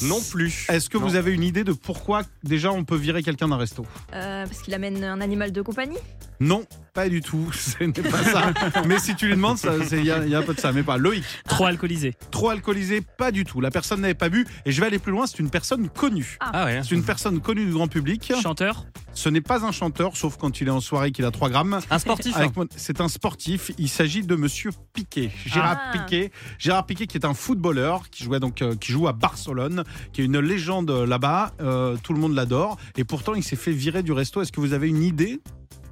Non 0.02 0.20
plus. 0.32 0.66
Est-ce 0.70 0.90
que 0.90 0.98
Non. 0.98 1.06
vous 1.08 1.16
avez 1.16 1.32
une 1.32 1.44
idée 1.44 1.64
de 1.64 1.72
pourquoi 1.72 2.24
déjà 2.44 2.72
on 2.72 2.84
peut 2.84 2.96
virer 2.96 3.22
quelqu'un 3.22 3.48
d'un 3.48 3.58
resto? 3.58 3.86
Euh, 4.14 4.46
parce 4.48 4.60
qu'il 4.64 4.74
amène 4.74 5.04
un 5.04 5.22
animal 5.22 5.52
de 5.52 5.62
compagnie? 5.62 5.98
Non. 6.40 6.66
Pas 6.94 7.10
du 7.10 7.22
tout, 7.22 7.52
ce 7.54 7.84
n'est 7.84 7.92
pas 7.92 8.24
ça. 8.24 8.54
mais 8.86 9.00
si 9.00 9.16
tu 9.16 9.26
lui 9.26 9.34
demandes, 9.34 9.58
il 9.92 10.04
y, 10.06 10.12
a 10.12 10.24
il 10.24 10.30
y 10.32 10.36
a 10.36 10.40
un 10.40 10.44
peu 10.44 10.54
de 10.54 10.60
ça, 10.60 10.72
mais 10.72 10.84
pas. 10.84 10.98
Loïc, 10.98 11.24
Trop 11.48 11.66
alcoolisé. 11.66 12.14
trop 12.30 12.50
alcoolisé, 12.50 13.02
pas 13.02 13.32
du 13.32 13.46
tout. 13.46 13.62
La 13.62 13.72
personne 13.72 14.02
n'avait 14.02 14.14
pas 14.14 14.30
bu. 14.30 14.46
Et 14.66 14.72
je 14.72 14.80
vais 14.80 14.86
aller 14.88 15.00
plus 15.00 15.12
loin, 15.12 15.26
c'est 15.26 15.40
une 15.40 15.50
personne 15.50 15.90
connue. 15.90 16.38
Ah 16.40 16.66
ouais. 16.66 16.82
C'est 16.84 16.94
une 16.94 17.04
personne 17.04 17.40
connue 17.42 17.66
du 17.66 17.72
grand 17.72 17.88
public. 17.88 18.32
Chanteur. 18.44 18.86
Ce 19.16 19.28
n'est 19.28 19.42
pas 19.42 19.66
un 19.66 19.72
chanteur, 19.72 20.16
sauf 20.16 20.38
quand 20.38 20.62
il 20.62 20.68
est 20.68 20.72
en 20.72 20.82
soirée 20.82 21.12
qu'il 21.12 21.26
a 21.26 21.32
3 21.32 21.50
grammes. 21.50 21.80
Un 21.90 21.98
sportif. 22.00 22.36
C'est 22.76 23.02
un 23.02 23.08
sportif. 23.08 23.72
Il 23.80 23.90
s'agit 23.90 24.22
de 24.24 24.36
Monsieur 24.36 24.70
Piquet, 24.94 25.32
Gérard 25.48 25.80
Ah. 25.80 25.92
Piquet. 25.98 26.32
Gérard 26.60 26.86
Piquet, 26.86 27.08
qui 27.08 27.18
est 27.18 27.26
un 27.26 27.34
footballeur, 27.34 28.10
qui 28.12 28.24
jouait 28.24 28.40
donc, 28.40 28.62
euh, 28.62 28.76
qui 28.76 28.92
joue 28.92 29.08
à 29.08 29.14
Barcelone, 29.14 29.84
qui 30.14 30.22
est 30.22 30.26
une 30.26 30.40
légende 30.40 30.92
euh, 30.92 31.08
là-bas. 31.08 31.54
Euh, 31.62 31.96
tout 32.04 32.14
le 32.14 32.20
monde 32.20 32.36
l'adore. 32.36 32.78
Et 32.98 33.04
pourtant, 33.04 33.34
il 33.34 33.44
s'est 33.44 33.56
fait 33.56 33.72
virer 33.72 34.04
du 34.04 34.12
resto. 34.12 34.44
Est-ce 34.44 34.52
que 34.52 34.60
vous 34.62 34.74
avez 34.74 34.90
une 34.90 35.02
idée? 35.02 35.42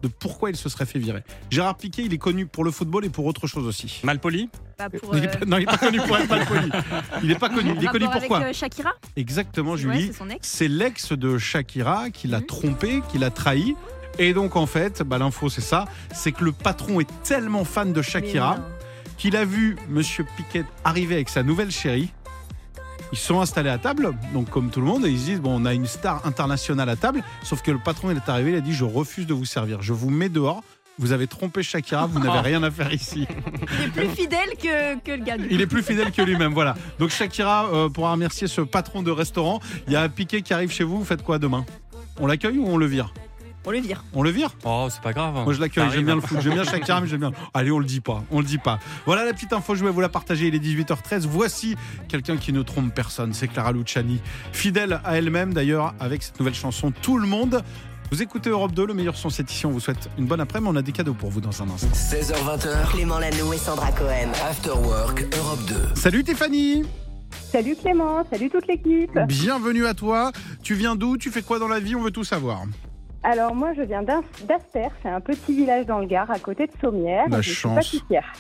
De 0.01 0.08
pourquoi 0.08 0.50
il 0.50 0.55
se 0.55 0.67
serait 0.70 0.86
fait 0.86 1.00
virer 1.00 1.24
Gérard 1.50 1.75
Piquet, 1.77 2.03
il 2.05 2.13
est 2.13 2.17
connu 2.17 2.46
pour 2.46 2.63
le 2.63 2.72
football 2.72 3.05
et 3.05 3.10
pour 3.10 3.25
autre 3.25 3.48
chose 3.48 3.65
aussi. 3.67 4.01
Mal 4.03 4.20
poli. 4.20 4.50
Pas 4.77 4.89
pour. 4.89 5.15
Il 5.15 5.24
est 5.24 5.27
euh, 5.36 5.39
pas- 5.39 5.46
non, 5.46 5.58
il 5.58 5.62
n'est 5.62 5.65
pas 5.65 5.77
connu 5.77 5.98
pour 6.00 6.17
être 6.17 6.29
mal 6.29 6.46
poli. 6.46 6.70
Il 7.24 7.29
n'est 7.29 7.36
pas 7.36 7.50
connu. 7.50 7.74
Il 7.77 7.84
est 7.84 7.88
connu 7.88 8.05
pourquoi 8.12 8.38
avec 8.38 8.50
euh, 8.50 8.53
Shakira 8.53 8.91
Exactement, 9.15 9.72
Ouais, 9.74 9.77
Julie. 9.77 10.08
c'est 10.08 10.13
son 10.13 10.29
ex. 10.29 10.48
C'est 10.48 10.67
l'ex 10.67 11.12
de 11.13 11.38
Shakira 11.38 12.10
qui 12.10 12.27
l'a 12.27 12.39
Mhm. 12.39 12.46
trompé, 12.46 13.01
qui 13.12 13.17
l'a 13.17 13.29
trahi. 13.29 13.75
Et 14.20 14.34
donc 14.34 14.55
en 14.55 14.65
fait, 14.65 15.03
bah, 15.03 15.17
l'info 15.17 15.50
c'est 15.50 15.62
ça, 15.62 15.86
c'est 16.13 16.31
que 16.31 16.43
le 16.43 16.51
patron 16.51 17.00
est 17.00 17.08
tellement 17.24 17.63
fan 17.63 17.93
de 17.93 18.01
Shakira 18.01 18.58
non. 18.58 18.63
qu'il 19.17 19.36
a 19.38 19.46
vu 19.46 19.77
Monsieur 19.89 20.25
Piquet 20.36 20.65
arriver 20.84 21.15
avec 21.15 21.29
sa 21.29 21.43
nouvelle 21.43 21.72
chérie. 21.72 22.12
Ils 23.12 23.18
sont 23.18 23.41
installés 23.41 23.70
à 23.70 23.77
table, 23.77 24.12
donc 24.34 24.50
comme 24.50 24.70
tout 24.70 24.80
le 24.80 24.86
monde, 24.86 25.06
et 25.06 25.10
ils 25.10 25.20
se 25.20 25.25
disent 25.25 25.41
bon, 25.41 25.62
on 25.62 25.65
a 25.65 25.74
une 25.74 25.86
star 25.86 26.25
internationale 26.25 26.89
à 26.89 26.96
table. 26.96 27.24
Sauf 27.44 27.62
que 27.62 27.72
le 27.72 27.80
patron 27.80 28.12
il 28.12 28.18
est 28.18 28.30
arrivé, 28.30 28.51
il 28.51 28.56
a 28.56 28.62
dit 28.62 28.74
je 28.74 28.86
refuse 28.86 29.27
de 29.27 29.34
vous 29.34 29.46
servir, 29.46 29.82
je 29.82 29.94
vous 29.94 30.10
mets 30.10 30.30
dehors. 30.30 30.63
Vous 31.00 31.13
avez 31.13 31.25
trompé 31.25 31.63
Shakira, 31.63 32.06
vous 32.06 32.20
n'avez 32.20 32.39
rien 32.50 32.62
à 32.63 32.70
faire 32.70 32.94
ici. 32.94 33.25
Il 33.72 33.84
est 33.84 33.89
plus 33.89 34.10
fidèle 34.10 34.50
que, 34.62 35.00
que 35.00 35.12
le 35.12 35.24
gars 35.24 35.38
du 35.38 35.48
Il 35.50 35.60
est 35.62 35.68
plus 35.68 35.82
fidèle 35.82 36.12
que 36.12 36.22
lui-même, 36.22 36.53
voilà. 36.53 36.75
Donc 37.00 37.10
Shakira 37.10 37.68
euh, 37.74 37.89
pourra 37.89 38.12
remercier 38.12 38.48
ce 38.48 38.62
patron 38.62 39.01
de 39.01 39.12
restaurant. 39.12 39.60
Il 39.88 39.94
y 39.94 39.96
a 39.96 40.01
un 40.03 40.10
Piquet 40.10 40.41
qui 40.41 40.53
arrive 40.53 40.72
chez 40.72 40.84
vous, 40.84 41.00
vous 41.00 41.06
faites 41.06 41.24
quoi 41.24 41.39
demain? 41.39 41.65
On 42.20 42.27
l'accueille 42.27 42.60
ou 42.60 42.68
on 42.68 42.77
le 42.77 42.86
vire? 42.86 43.13
On 43.65 43.72
le 43.72 43.80
vire. 43.80 44.03
On 44.13 44.24
le 44.24 44.32
vire? 44.32 44.50
Oh, 44.65 44.88
c'est 44.89 45.01
pas 45.01 45.13
grave. 45.13 45.34
Moi 45.34 45.53
je 45.53 45.60
l'accueille, 45.60 45.89
j'aime 45.91 46.06
bien 46.06 46.15
le 46.15 46.22
foot, 46.22 46.39
j'aime 46.41 46.53
bien 46.53 46.63
Shakira, 46.63 47.00
mais 47.00 47.08
j'aime 47.08 47.20
bien. 47.20 47.32
Allez, 47.53 47.72
on 47.72 47.77
le 47.77 47.86
dit 47.86 48.01
pas, 48.01 48.24
on 48.32 48.39
le 48.39 48.46
dit 48.46 48.58
pas. 48.58 48.80
Voilà 49.06 49.24
la 49.24 49.34
petite 49.34 49.53
info, 49.53 49.75
je 49.75 49.84
vais 49.84 49.91
vous 49.91 50.01
la 50.01 50.10
partager, 50.10 50.48
il 50.48 50.56
est 50.56 50.60
18h13. 50.60 51.27
Voici 51.27 51.75
quelqu'un 52.08 52.38
qui 52.38 52.53
ne 52.53 52.63
trompe 52.63 52.94
personne, 52.94 53.34
c'est 53.34 53.48
Clara 53.48 53.72
Luciani. 53.72 54.20
Fidèle 54.51 55.00
à 55.06 55.18
elle-même 55.18 55.53
d'ailleurs, 55.53 55.94
avec 56.00 56.24
cette 56.24 56.39
nouvelle 56.39 56.56
chanson 56.56 56.91
Tout 57.01 57.18
le 57.18 57.27
monde. 57.27 57.62
Vous 58.12 58.22
écoutez 58.22 58.50
Europe 58.50 58.74
2, 58.74 58.88
le 58.88 58.94
meilleur 58.94 59.15
son 59.15 59.30
cette 59.30 59.46
édition. 59.46 59.70
On 59.70 59.74
vous 59.74 59.80
souhaite 59.80 60.10
une 60.18 60.25
bonne 60.25 60.41
après-midi, 60.41 60.72
on 60.74 60.75
a 60.75 60.82
des 60.82 60.91
cadeaux 60.91 61.13
pour 61.13 61.30
vous 61.30 61.39
dans 61.39 61.62
un 61.62 61.70
instant. 61.70 61.88
16h20h, 61.94 62.91
Clément 62.91 63.20
Lanoux 63.20 63.53
et 63.53 63.58
Sandra 63.58 63.91
Cohen. 63.91 64.32
After 64.50 64.72
Work 64.72 65.27
Europe 65.38 65.65
2. 65.68 65.75
Salut 65.96 66.24
Tiffany 66.24 66.84
Salut 67.51 67.75
Clément, 67.75 68.25
salut 68.30 68.50
toute 68.50 68.68
l'équipe. 68.68 69.18
Bienvenue 69.27 69.86
à 69.86 69.94
toi. 69.94 70.32
Tu 70.63 70.74
viens 70.74 70.96
d'où? 70.96 71.18
Tu 71.18 71.32
fais 71.32 71.41
quoi 71.41 71.60
dans 71.60 71.68
la 71.68 71.80
vie? 71.80 71.96
On 71.96 72.01
veut 72.01 72.12
tout 72.12 72.25
savoir. 72.25 72.63
Alors 73.24 73.54
moi 73.54 73.74
je 73.75 73.82
viens 73.84 74.01
d'As- 74.04 74.22
d'Aster, 74.48 74.88
c'est 75.04 75.10
un 75.10 75.22
petit 75.22 75.56
village 75.56 75.86
dans 75.86 76.00
le 76.00 76.08
Gard 76.08 76.32
à 76.32 76.40
côté 76.40 76.66
de 76.68 76.72
Sommières. 76.82 77.30
La 77.30 77.42
Je 77.42 77.51
suis 77.51 77.68
pâtissière. 77.70 78.34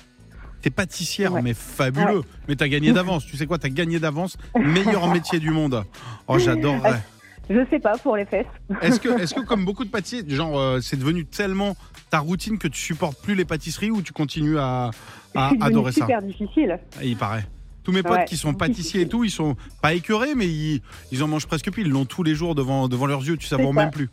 T'es 0.61 0.69
pâtissière, 0.69 1.33
Ouais. 1.33 1.41
mais 1.41 1.53
fabuleux. 1.53 2.23
Mais 2.47 2.55
t'as 2.55 2.67
gagné 2.67 2.91
d'avance. 2.93 3.25
Tu 3.25 3.35
sais 3.37 3.45
quoi 3.45 3.57
T'as 3.57 3.69
gagné 3.69 3.99
d'avance. 3.99 4.37
Meilleur 4.59 5.07
métier 5.11 5.39
du 5.39 5.51
monde. 5.51 5.83
Oh, 6.27 6.37
j'adorerais. 6.39 7.01
Je 7.49 7.65
sais 7.69 7.79
pas 7.79 7.97
pour 7.97 8.15
les 8.15 8.25
fesses. 8.25 8.45
Est-ce 8.81 8.99
que, 8.99 9.19
est-ce 9.19 9.33
que 9.33 9.41
comme 9.45 9.65
beaucoup 9.65 9.83
de 9.83 9.89
pâtissiers, 9.89 10.23
genre, 10.29 10.57
euh, 10.59 10.79
c'est 10.79 10.97
devenu 10.97 11.25
tellement 11.25 11.75
ta 12.09 12.19
routine 12.19 12.57
que 12.57 12.67
tu 12.67 12.79
supportes 12.79 13.21
plus 13.21 13.35
les 13.35 13.45
pâtisseries 13.45 13.91
ou 13.91 14.01
tu 14.01 14.13
continues 14.13 14.57
à, 14.59 14.91
Je 15.35 15.39
suis 15.47 15.57
adorer 15.61 15.91
ça 15.91 16.01
super 16.05 16.21
difficile. 16.21 16.79
Et 17.01 17.09
Il 17.09 17.17
paraît. 17.17 17.45
Tous 17.83 17.91
mes 17.91 18.03
potes 18.03 18.11
Ouais. 18.19 18.25
qui 18.25 18.37
sont 18.37 18.53
pâtissiers 18.53 19.01
et 19.01 19.07
tout, 19.07 19.23
ils 19.23 19.31
sont 19.31 19.55
pas 19.81 19.93
écœurés, 19.95 20.35
mais 20.35 20.45
ils, 20.47 20.81
ils 21.11 21.23
en 21.23 21.27
mangent 21.27 21.47
presque 21.47 21.71
plus. 21.71 21.81
Ils 21.81 21.89
l'ont 21.89 22.05
tous 22.05 22.21
les 22.21 22.35
jours 22.35 22.53
devant, 22.53 22.87
devant 22.87 23.07
leurs 23.07 23.23
yeux. 23.27 23.37
Tu 23.37 23.47
ça. 23.47 23.57
même 23.57 23.89
plus. 23.91 24.09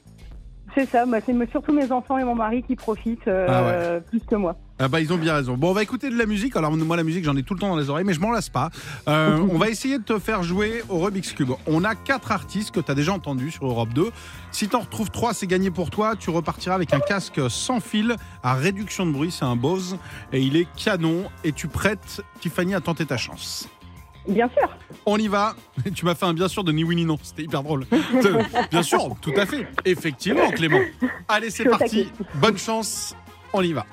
C'est 0.74 0.88
ça, 0.88 1.04
c'est 1.24 1.50
surtout 1.50 1.72
mes 1.72 1.90
enfants 1.90 2.18
et 2.18 2.24
mon 2.24 2.34
mari 2.34 2.62
qui 2.62 2.76
profitent 2.76 3.28
euh, 3.28 4.00
plus 4.00 4.20
que 4.20 4.34
moi. 4.34 4.56
Ah 4.80 4.86
bah 4.86 5.00
ils 5.00 5.12
ont 5.12 5.18
bien 5.18 5.34
raison. 5.34 5.56
Bon, 5.56 5.70
on 5.70 5.72
va 5.72 5.82
écouter 5.82 6.08
de 6.08 6.16
la 6.16 6.26
musique. 6.26 6.54
Alors 6.54 6.70
moi 6.70 6.96
la 6.96 7.02
musique, 7.02 7.24
j'en 7.24 7.36
ai 7.36 7.42
tout 7.42 7.54
le 7.54 7.60
temps 7.60 7.68
dans 7.68 7.76
les 7.76 7.90
oreilles, 7.90 8.04
mais 8.04 8.14
je 8.14 8.20
m'en 8.20 8.30
lasse 8.30 8.48
pas. 8.48 8.70
Euh, 9.08 9.38
on 9.50 9.58
va 9.58 9.68
essayer 9.70 9.98
de 9.98 10.04
te 10.04 10.18
faire 10.18 10.44
jouer 10.44 10.82
au 10.88 10.98
Rubik's 10.98 11.32
Cube. 11.32 11.50
On 11.66 11.82
a 11.82 11.96
quatre 11.96 12.30
artistes 12.30 12.70
que 12.70 12.80
tu 12.80 12.90
as 12.90 12.94
déjà 12.94 13.12
entendus 13.12 13.50
sur 13.50 13.66
Europe 13.66 13.88
2. 13.92 14.10
Si 14.52 14.68
t'en 14.68 14.80
retrouves 14.80 15.10
trois, 15.10 15.34
c'est 15.34 15.48
gagné 15.48 15.70
pour 15.70 15.90
toi. 15.90 16.14
Tu 16.16 16.30
repartiras 16.30 16.76
avec 16.76 16.94
un 16.94 17.00
casque 17.00 17.40
sans 17.48 17.80
fil 17.80 18.14
à 18.44 18.54
réduction 18.54 19.04
de 19.04 19.12
bruit. 19.12 19.32
C'est 19.32 19.44
un 19.44 19.56
Bose 19.56 19.98
et 20.32 20.40
il 20.40 20.56
est 20.56 20.68
canon. 20.76 21.24
Et 21.42 21.52
tu 21.52 21.66
prêtes 21.66 22.22
Tiffany 22.40 22.74
à 22.74 22.80
tenter 22.80 23.04
ta 23.04 23.16
chance. 23.16 23.68
Bien 24.28 24.48
sûr. 24.50 24.68
On 25.06 25.16
y 25.16 25.28
va. 25.28 25.56
Tu 25.94 26.04
m'as 26.04 26.14
fait 26.14 26.26
un 26.26 26.34
bien 26.34 26.48
sûr 26.48 26.62
de 26.62 26.72
ni 26.72 26.84
oui 26.84 26.96
ni 26.96 27.04
non. 27.04 27.18
C'était 27.22 27.42
hyper 27.42 27.62
drôle. 27.62 27.86
bien 28.70 28.82
sûr, 28.82 29.16
tout 29.20 29.32
à 29.36 29.46
fait. 29.46 29.66
Effectivement, 29.84 30.50
Clément. 30.50 30.80
Allez, 31.26 31.50
c'est 31.50 31.64
parti. 31.64 32.10
Bonne 32.34 32.58
chance. 32.58 33.16
On 33.52 33.62
y 33.62 33.72
va. 33.72 33.86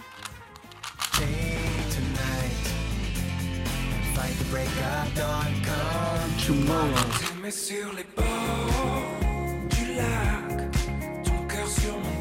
Mais 7.41 7.51
sur 7.51 7.93
les 7.95 8.05
bords 8.15 8.25
du 9.69 9.95
lac, 9.95 10.71
ton 11.23 11.47
cœur 11.47 11.67
sur 11.67 11.93
mon 11.93 12.14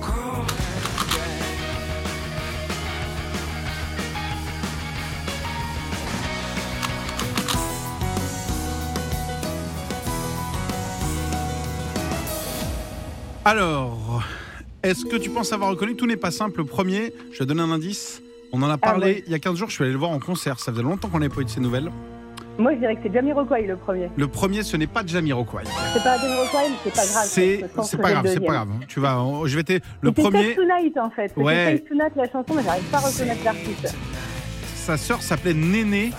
Alors, 13.44 14.22
est-ce 14.82 15.04
que 15.04 15.16
tu 15.16 15.30
penses 15.30 15.52
avoir 15.52 15.70
reconnu 15.70 15.96
Tout 15.96 16.06
n'est 16.06 16.16
pas 16.16 16.30
simple. 16.30 16.58
Le 16.60 16.64
premier, 16.64 17.12
je 17.32 17.38
vais 17.40 17.46
donner 17.46 17.62
un 17.62 17.70
indice. 17.70 18.22
On 18.52 18.62
en 18.62 18.70
a 18.70 18.78
parlé 18.78 19.02
Ah 19.04 19.14
ouais. 19.18 19.24
il 19.26 19.32
y 19.32 19.34
a 19.34 19.38
15 19.38 19.56
jours. 19.56 19.68
Je 19.68 19.74
suis 19.74 19.84
allé 19.84 19.92
le 19.92 19.98
voir 19.98 20.12
en 20.12 20.18
concert. 20.18 20.58
Ça 20.60 20.72
faisait 20.72 20.82
longtemps 20.82 21.08
qu'on 21.08 21.18
n'avait 21.18 21.34
pas 21.34 21.40
eu 21.40 21.44
de 21.44 21.50
ces 21.50 21.60
nouvelles. 21.60 21.90
Moi 22.56 22.72
je 22.74 22.78
dirais 22.78 22.94
que 22.94 23.00
c'est 23.02 23.12
Jamiroquai 23.12 23.66
le 23.66 23.76
premier. 23.76 24.08
Le 24.16 24.28
premier, 24.28 24.62
ce 24.62 24.76
n'est 24.76 24.86
pas 24.86 25.04
Jamiroquai. 25.04 25.64
C'est 25.92 26.02
pas 26.04 26.16
Jamiroquai, 26.18 26.70
mais 26.70 26.76
c'est 26.84 26.94
pas 26.94 27.06
grave. 27.06 27.24
C'est 27.26 27.64
c'est 27.82 27.96
pas 28.00 28.12
grave, 28.12 28.26
c'est 28.28 28.40
pas 28.40 28.52
grave. 28.52 28.68
Tu 28.86 29.00
vas, 29.00 29.24
je 29.44 29.56
vais 29.56 29.64
te. 29.64 29.80
Le 30.00 30.12
premier, 30.12 30.54
Take 30.54 30.54
Tonight 30.54 30.96
en 30.98 31.10
fait. 31.10 31.32
Ouais. 31.36 31.78
Take 31.78 31.88
Tonight 31.88 32.12
la 32.14 32.30
chanson, 32.30 32.54
mais 32.54 32.62
j'arrive 32.62 32.84
pas 32.84 32.98
à 32.98 33.00
reconnaître 33.00 33.44
l'artiste. 33.44 33.94
sa 34.76 34.96
sœur 34.96 35.20
s'appelait 35.20 35.54
Néné. 35.54 36.12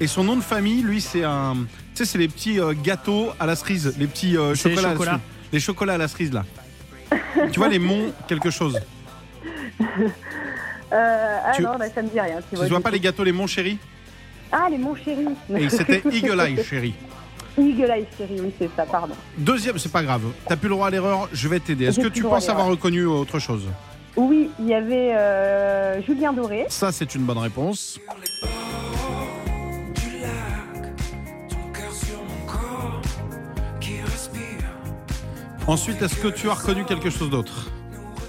Et 0.00 0.06
son 0.08 0.24
nom 0.24 0.36
de 0.36 0.42
famille, 0.42 0.82
lui, 0.82 1.00
c'est 1.00 1.22
un. 1.24 1.54
Tu 1.94 1.98
sais, 1.98 2.04
c'est 2.04 2.18
les 2.18 2.28
petits 2.28 2.60
euh, 2.60 2.72
gâteaux 2.82 3.28
à 3.38 3.46
la 3.46 3.54
cerise, 3.56 3.94
les 3.98 4.06
petits 4.08 4.36
euh, 4.36 4.54
C'est 4.56 4.70
les 4.70 4.76
chocolats. 4.76 5.20
Chocolats. 5.48 5.52
Les 5.52 5.60
chocolats 5.60 5.94
à 5.94 5.98
la 5.98 6.08
cerise 6.08 6.32
là. 6.32 6.44
tu 7.52 7.58
vois 7.58 7.68
les 7.68 7.78
monts 7.78 8.12
quelque 8.26 8.50
chose. 8.50 8.78
Euh, 10.90 11.38
ah 11.44 11.52
Tu- 11.54 11.62
non, 11.62 11.76
bah, 11.78 11.84
ça 11.94 12.00
me 12.00 12.08
dit 12.08 12.18
rien. 12.18 12.36
Tu 12.38 12.44
Tu 12.48 12.56
vois, 12.56 12.66
vois 12.66 12.80
pas 12.80 12.90
les 12.90 12.98
gâteaux 12.98 13.22
les 13.22 13.30
monts 13.32 13.46
chéris 13.46 13.76
Ah, 14.50 14.68
les 14.70 14.78
Monts 14.78 14.96
Chéris. 15.04 15.26
Et 15.54 15.68
c'était 15.68 16.02
Eagle 16.10 16.40
Eye 16.40 16.64
chéri. 16.64 16.94
Eagle 17.58 17.90
Eye 17.90 18.06
Chéri, 18.16 18.40
oui, 18.40 18.50
c'est 18.58 18.70
ça, 18.74 18.86
pardon. 18.86 19.14
Deuxième, 19.36 19.76
c'est 19.78 19.92
pas 19.92 20.02
grave. 20.02 20.22
T'as 20.46 20.56
plus 20.56 20.70
le 20.70 20.74
droit 20.76 20.86
à 20.86 20.90
l'erreur, 20.90 21.28
je 21.30 21.46
vais 21.46 21.60
t'aider. 21.60 21.84
Est-ce 21.84 22.00
que 22.00 22.08
tu 22.08 22.22
penses 22.22 22.48
avoir 22.48 22.68
reconnu 22.68 23.04
autre 23.04 23.38
chose? 23.38 23.64
Oui, 24.16 24.48
il 24.58 24.66
y 24.68 24.74
avait 24.74 25.12
euh, 25.14 26.00
Julien 26.02 26.32
Doré. 26.32 26.64
Ça, 26.70 26.90
c'est 26.90 27.14
une 27.14 27.22
bonne 27.24 27.36
réponse. 27.38 28.00
Ensuite, 35.68 36.00
est-ce 36.02 36.16
que 36.16 36.28
tu 36.28 36.48
as 36.48 36.54
reconnu 36.54 36.84
quelque 36.84 37.10
chose 37.10 37.28
d'autre? 37.28 37.68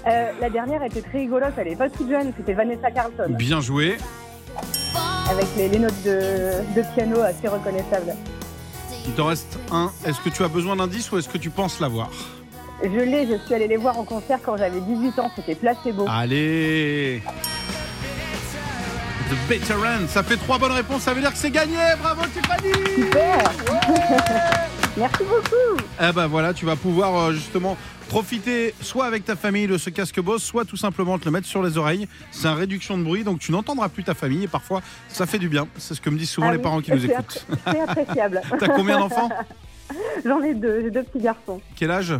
Euh, 0.06 0.30
la 0.40 0.50
dernière 0.50 0.82
était 0.82 1.00
très 1.00 1.20
rigolote, 1.20 1.54
elle 1.56 1.68
est 1.68 1.76
pas 1.76 1.88
toute 1.88 2.08
jeune, 2.10 2.32
c'était 2.36 2.52
Vanessa 2.54 2.90
Carlton, 2.90 3.30
Bien 3.30 3.60
joué. 3.60 3.96
avec 5.30 5.46
les, 5.56 5.68
les 5.68 5.78
notes 5.78 6.02
de, 6.04 6.52
de 6.76 6.82
piano 6.94 7.20
assez 7.20 7.48
reconnaissables. 7.48 8.14
Il 9.06 9.12
te 9.14 9.20
reste 9.22 9.58
un. 9.72 9.90
Est-ce 10.06 10.20
que 10.20 10.28
tu 10.28 10.44
as 10.44 10.48
besoin 10.48 10.76
d'indice 10.76 11.10
ou 11.12 11.18
est-ce 11.18 11.28
que 11.30 11.38
tu 11.38 11.48
penses 11.50 11.80
l'avoir? 11.80 12.10
Je 12.82 12.88
l'ai, 12.88 13.26
je 13.26 13.36
suis 13.46 13.54
allée 13.54 13.68
les 13.68 13.76
voir 13.78 13.98
en 13.98 14.04
concert 14.04 14.38
quand 14.44 14.56
j'avais 14.58 14.80
18 14.80 15.18
ans, 15.18 15.30
c'était 15.34 15.54
Placebo. 15.54 16.06
Allez 16.08 17.22
The 19.30 19.34
Veteran, 19.48 20.08
ça 20.08 20.22
fait 20.22 20.36
trois 20.36 20.58
bonnes 20.58 20.72
réponses, 20.72 21.02
ça 21.02 21.14
veut 21.14 21.20
dire 21.22 21.30
que 21.32 21.38
c'est 21.38 21.50
gagné, 21.50 21.76
bravo 22.02 22.22
Tiffany 22.34 22.72
Super 22.96 23.42
Merci 24.96 25.24
beaucoup 25.24 25.82
Eh 26.00 26.12
ben 26.12 26.26
voilà, 26.26 26.52
tu 26.52 26.66
vas 26.66 26.76
pouvoir 26.76 27.16
euh, 27.16 27.32
justement 27.32 27.76
profiter 28.08 28.74
soit 28.80 29.06
avec 29.06 29.24
ta 29.24 29.36
famille 29.36 29.68
de 29.68 29.78
ce 29.78 29.88
casque 29.88 30.20
Bose, 30.20 30.42
soit 30.42 30.64
tout 30.64 30.76
simplement 30.76 31.18
te 31.18 31.24
le 31.26 31.30
mettre 31.30 31.46
sur 31.46 31.62
les 31.62 31.78
oreilles. 31.78 32.08
C'est 32.32 32.48
un 32.48 32.54
réduction 32.54 32.98
de 32.98 33.04
bruit, 33.04 33.22
donc 33.22 33.38
tu 33.38 33.52
n'entendras 33.52 33.88
plus 33.88 34.02
ta 34.02 34.14
famille 34.14 34.44
et 34.44 34.48
parfois 34.48 34.82
ça 35.08 35.26
fait 35.26 35.38
du 35.38 35.48
bien. 35.48 35.68
C'est 35.76 35.94
ce 35.94 36.00
que 36.00 36.10
me 36.10 36.18
disent 36.18 36.30
souvent 36.30 36.48
Ah 36.48 36.52
les 36.52 36.56
oui, 36.56 36.62
parents 36.62 36.80
qui 36.80 36.90
nous 36.90 37.04
écoutent. 37.04 37.46
C'est 37.66 37.80
appréciable. 37.80 38.42
T'as 38.58 38.68
combien 38.68 38.98
d'enfants? 38.98 39.28
J'en 40.24 40.40
ai 40.42 40.54
deux, 40.54 40.82
j'ai 40.82 40.90
deux 40.90 41.02
petits 41.04 41.22
garçons. 41.22 41.60
Quel 41.76 41.90
âge? 41.90 42.14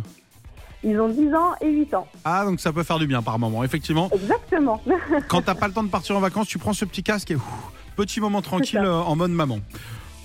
Ils 0.83 0.99
ont 0.99 1.09
10 1.09 1.33
ans 1.35 1.51
et 1.61 1.69
8 1.69 1.93
ans. 1.93 2.07
Ah, 2.25 2.43
donc 2.43 2.59
ça 2.59 2.73
peut 2.73 2.81
faire 2.83 2.97
du 2.97 3.05
bien 3.05 3.21
par 3.21 3.37
moment, 3.37 3.63
effectivement. 3.63 4.09
Exactement. 4.13 4.81
Quand 5.27 5.43
t'as 5.43 5.53
pas 5.53 5.67
le 5.67 5.73
temps 5.73 5.83
de 5.83 5.89
partir 5.89 6.17
en 6.17 6.19
vacances, 6.19 6.47
tu 6.47 6.57
prends 6.57 6.73
ce 6.73 6.85
petit 6.85 7.03
casque 7.03 7.29
et 7.29 7.35
ouf, 7.35 7.43
petit 7.95 8.19
moment 8.19 8.41
tranquille 8.41 8.79
euh, 8.79 8.93
en 8.93 9.15
mode 9.15 9.29
maman. 9.31 9.59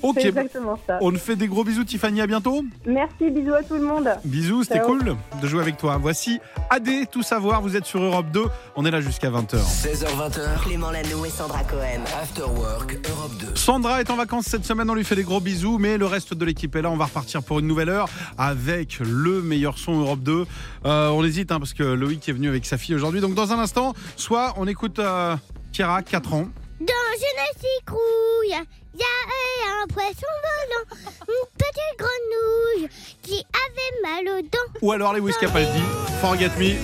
Ok, 0.02 0.18
C'est 0.20 0.28
exactement 0.28 0.78
ça. 0.86 0.98
on 1.00 1.10
te 1.10 1.16
fait 1.18 1.36
des 1.36 1.48
gros 1.48 1.64
bisous 1.64 1.84
Tiffany, 1.84 2.20
à 2.20 2.26
bientôt. 2.26 2.64
Merci, 2.86 3.30
bisous 3.30 3.54
à 3.54 3.62
tout 3.62 3.74
le 3.74 3.82
monde. 3.82 4.08
Bisous, 4.24 4.64
c'était 4.64 4.80
cool 4.80 5.16
de 5.40 5.46
jouer 5.46 5.62
avec 5.62 5.76
toi. 5.76 5.98
Voici 6.00 6.38
AD, 6.70 6.88
tout 7.10 7.22
savoir, 7.22 7.62
vous 7.62 7.76
êtes 7.76 7.86
sur 7.86 8.00
Europe 8.02 8.26
2, 8.32 8.44
on 8.76 8.84
est 8.84 8.90
là 8.90 9.00
jusqu'à 9.00 9.30
20h. 9.30 9.56
16h20h, 9.56 10.62
Clément 10.64 10.90
Lanoux 10.90 11.24
et 11.24 11.30
Sandra 11.30 11.62
Cohen. 11.64 12.02
After 12.20 12.42
Work 12.42 12.98
Europe 13.08 13.32
2. 13.40 13.46
Sandra 13.56 14.00
est 14.00 14.10
en 14.10 14.16
vacances 14.16 14.46
cette 14.46 14.64
semaine, 14.64 14.88
on 14.90 14.94
lui 14.94 15.04
fait 15.04 15.16
des 15.16 15.22
gros 15.24 15.40
bisous, 15.40 15.78
mais 15.78 15.96
le 15.98 16.06
reste 16.06 16.34
de 16.34 16.44
l'équipe 16.44 16.74
est 16.76 16.82
là. 16.82 16.90
On 16.90 16.96
va 16.96 17.06
repartir 17.06 17.42
pour 17.42 17.58
une 17.58 17.66
nouvelle 17.66 17.88
heure 17.88 18.08
avec 18.38 18.98
le 19.00 19.42
meilleur 19.42 19.78
son 19.78 19.98
Europe 20.00 20.20
2. 20.20 20.44
Euh, 20.84 21.08
on 21.10 21.24
hésite 21.24 21.50
hein, 21.52 21.58
parce 21.58 21.72
que 21.74 21.82
Loïc 21.82 22.28
est 22.28 22.32
venu 22.32 22.48
avec 22.48 22.66
sa 22.66 22.78
fille 22.78 22.94
aujourd'hui. 22.94 23.20
Donc 23.20 23.34
dans 23.34 23.52
un 23.52 23.58
instant, 23.58 23.94
soit 24.16 24.54
on 24.58 24.66
écoute 24.66 24.98
euh, 24.98 25.36
Kiara, 25.72 26.02
4 26.02 26.34
ans. 26.34 26.48
Dans 26.80 26.86
une 27.14 27.58
citrouille, 27.58 28.66
il 28.94 29.00
y 29.00 29.02
a 29.02 29.82
un 29.82 29.86
poisson 29.86 30.26
volant, 30.44 30.96
une 31.28 31.48
petite 31.56 31.98
grenouille 31.98 32.88
qui 33.22 33.44
avait 33.54 34.02
mal 34.02 34.38
aux 34.38 34.42
dents. 34.42 34.78
ou 34.82 34.92
alors 34.92 35.14
Lewis 35.14 35.32
Capaldi, 35.40 35.82
Forget 36.20 36.50
Me. 36.58 36.74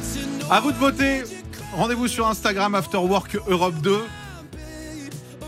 À 0.51 0.61
vous 0.61 0.73
de 0.73 0.79
voter. 0.79 1.23
Rendez-vous 1.75 2.09
sur 2.09 2.27
Instagram 2.27 2.75
After 2.75 2.99
Work 2.99 3.37
Europe 3.49 3.75
2. 3.83 4.03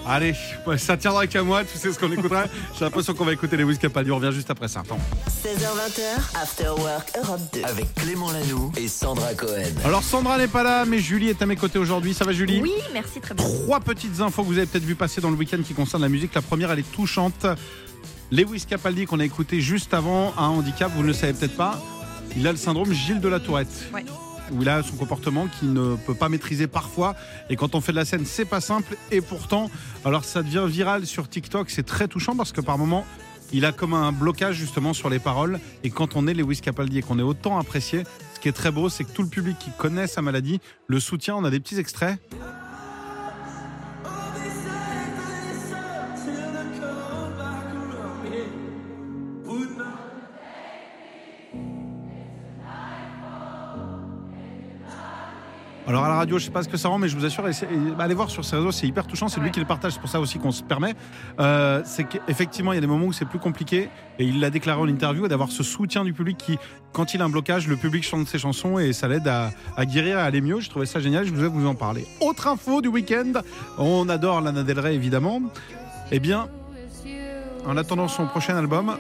Allez, 0.07 0.35
ça 0.77 0.97
tiendra 0.99 1.27
qu'à 1.27 1.43
moi, 1.43 1.65
tu 1.65 1.79
sais 1.79 1.91
ce 1.93 1.99
qu'on 1.99 2.13
écoutera. 2.13 2.45
J'ai 2.79 2.85
l'impression 2.85 3.15
qu'on 3.15 3.25
va 3.25 3.33
écouter 3.33 3.57
Lewis 3.57 3.79
Capaldi, 3.79 4.11
on 4.11 4.17
revient 4.17 4.35
juste 4.35 4.51
après 4.51 4.69
ça. 4.69 4.81
Attends. 4.81 4.99
16h20h, 5.29 6.43
After 6.43 6.69
Work 6.79 7.13
Europe 7.23 7.41
2. 7.55 7.63
Avec 7.65 7.95
Clément 7.95 8.31
Lanoux 8.31 8.71
et 8.77 8.87
Sandra 8.87 9.33
Cohen. 9.35 9.73
Alors 9.85 10.03
Sandra 10.03 10.37
n'est 10.37 10.49
pas 10.49 10.63
là, 10.63 10.85
mais 10.85 10.99
Julie 10.99 11.31
est 11.31 11.41
à 11.41 11.47
mes 11.47 11.57
côtés 11.57 11.79
aujourd'hui. 11.79 12.13
Ça 12.13 12.25
va 12.25 12.33
Julie? 12.33 12.61
Oui, 12.61 12.73
merci, 12.93 13.21
très 13.21 13.35
bien. 13.35 13.45
Trois 13.45 13.81
petites 13.81 14.21
infos 14.21 14.43
que 14.43 14.49
vous 14.49 14.59
avez 14.59 14.67
peut-être 14.67 14.85
vu 14.85 14.95
passer 14.95 15.23
dans 15.23 15.31
le 15.31 15.37
week-end 15.37 15.63
qui 15.67 15.73
concernent 15.73 16.03
la 16.03 16.09
musique. 16.11 16.35
La 16.35 16.43
première, 16.43 16.71
elle 16.71 16.81
est 16.81 16.93
touchante. 16.93 17.47
Lewis 18.31 18.65
Capaldi, 18.69 19.07
qu'on 19.07 19.21
a 19.21 19.25
écouté 19.25 19.61
juste 19.61 19.95
avant, 19.95 20.35
a 20.37 20.43
un 20.43 20.49
handicap, 20.49 20.93
vous 20.95 21.03
ne 21.03 21.09
le 21.09 21.13
savez 21.15 21.33
peut-être 21.33 21.57
pas. 21.57 21.81
Il 22.37 22.47
a 22.47 22.53
le 22.53 22.59
syndrome 22.59 22.93
Gilles 22.93 23.21
de 23.21 23.29
la 23.29 23.41
Tourette. 23.41 23.69
Ouais. 23.93 24.05
Où 24.53 24.63
il 24.63 24.69
a 24.69 24.83
son 24.83 24.97
comportement 24.97 25.47
qu'il 25.47 25.73
ne 25.73 25.97
peut 25.97 26.15
pas 26.15 26.29
maîtriser 26.29 26.67
parfois. 26.67 27.15
Et 27.49 27.57
quand 27.57 27.75
on 27.75 27.81
fait 27.81 27.93
de 27.93 27.97
la 27.97 28.05
scène, 28.05 28.25
c'est 28.27 28.45
pas 28.45 28.61
simple. 28.61 28.97
Et 29.11 29.21
pourtant, 29.21 29.71
alors 30.05 30.25
ça 30.25 30.43
devient 30.43 30.65
viral 30.69 31.07
sur 31.07 31.29
TikTok. 31.29 31.71
C'est 31.71 31.85
très 31.85 32.09
touchant 32.09 32.37
parce 32.37 32.53
que 32.53 32.61
par 32.61 32.79
moments, 32.79 33.07
il 33.53 33.65
a 33.65 33.73
comme 33.73 33.95
un 33.95 34.13
blocage 34.13 34.57
justement 34.57 34.93
sur 34.93 35.09
les 35.09 35.19
paroles. 35.19 35.61
Et 35.83 35.91
quand 35.91 36.17
on 36.17 36.27
est 36.27 36.35
Lewis 36.35 36.61
Capaldi 36.61 36.99
et 36.99 37.03
qu'on 37.03 37.19
est 37.19 37.23
autant 37.23 37.59
apprécié, 37.59 38.05
ce 38.35 38.41
qui 38.41 38.49
est 38.49 38.53
très 38.53 38.71
beau, 38.71 38.89
c'est 38.89 39.05
que 39.05 39.13
tout 39.13 39.23
le 39.23 39.29
public 39.29 39.57
qui 39.59 39.71
connaît 39.71 40.07
sa 40.07 40.23
maladie 40.23 40.61
le 40.89 41.01
soutient. 41.01 41.37
On 41.37 41.45
a 41.45 41.51
des 41.51 41.61
petits 41.61 41.79
extraits. 41.79 42.19
Alors 55.95 56.07
à 56.07 56.09
la 56.09 56.17
radio, 56.17 56.41
je 56.41 56.47
sais 56.47 56.51
pas 56.51 56.65
ce 56.65 56.69
que 56.69 56.77
ça 56.77 56.89
rend, 56.89 56.99
mais 56.99 57.07
je 57.07 57.17
vous 57.17 57.25
assure, 57.25 57.47
essayez- 57.47 57.71
allez 58.01 58.15
voir 58.15 58.29
sur 58.29 58.45
ses 58.45 58.57
réseaux, 58.57 58.73
c'est 58.73 58.89
hyper 58.89 59.07
touchant. 59.07 59.29
C'est 59.29 59.39
lui 59.39 59.53
qui 59.53 59.61
le 59.61 59.65
partage, 59.65 59.93
c'est 59.93 60.01
pour 60.01 60.09
ça 60.09 60.19
aussi 60.19 60.41
qu'on 60.41 60.51
se 60.51 60.65
permet. 60.65 60.97
Euh, 61.39 61.83
c'est 61.85 62.03
qu'effectivement, 62.03 62.73
il 62.73 62.75
y 62.75 62.79
a 62.79 62.81
des 62.81 62.89
moments 62.89 63.07
où 63.07 63.13
c'est 63.13 63.27
plus 63.27 63.39
compliqué, 63.39 63.89
et 64.19 64.25
il 64.25 64.41
l'a 64.41 64.51
déclaré 64.51 64.81
en 64.81 64.89
interview, 64.89 65.29
d'avoir 65.29 65.53
ce 65.53 65.63
soutien 65.63 66.03
du 66.03 66.13
public 66.13 66.37
qui, 66.37 66.59
quand 66.93 67.15
il 67.15 67.23
a 67.23 67.27
un 67.27 67.29
blocage, 67.29 67.69
le 67.69 67.77
public 67.77 68.03
chante 68.03 68.27
ses 68.27 68.39
chansons 68.41 68.81
et 68.81 68.93
ça 68.93 69.07
l'aide 69.07 69.29
à, 69.29 69.53
à 69.77 69.87
guérir, 69.87 70.19
à 70.19 70.23
aller 70.23 70.41
mieux. 70.41 70.59
Je 70.59 70.69
trouvais 70.69 70.87
ça 70.87 70.99
génial, 70.99 71.27
je 71.27 71.33
voulais 71.33 71.47
vous 71.47 71.65
en 71.65 71.77
parler. 71.77 72.05
Autre 72.21 72.49
info 72.49 72.81
du 72.81 72.89
week-end, 72.89 73.31
on 73.79 74.09
adore 74.09 74.41
Lana 74.41 74.65
Del 74.65 74.81
Rey 74.81 74.97
évidemment. 74.97 75.41
Eh 76.11 76.19
bien, 76.19 76.49
en 77.67 77.77
attendant 77.77 78.09
son 78.09 78.27
prochain 78.27 78.57
album, 78.57 78.97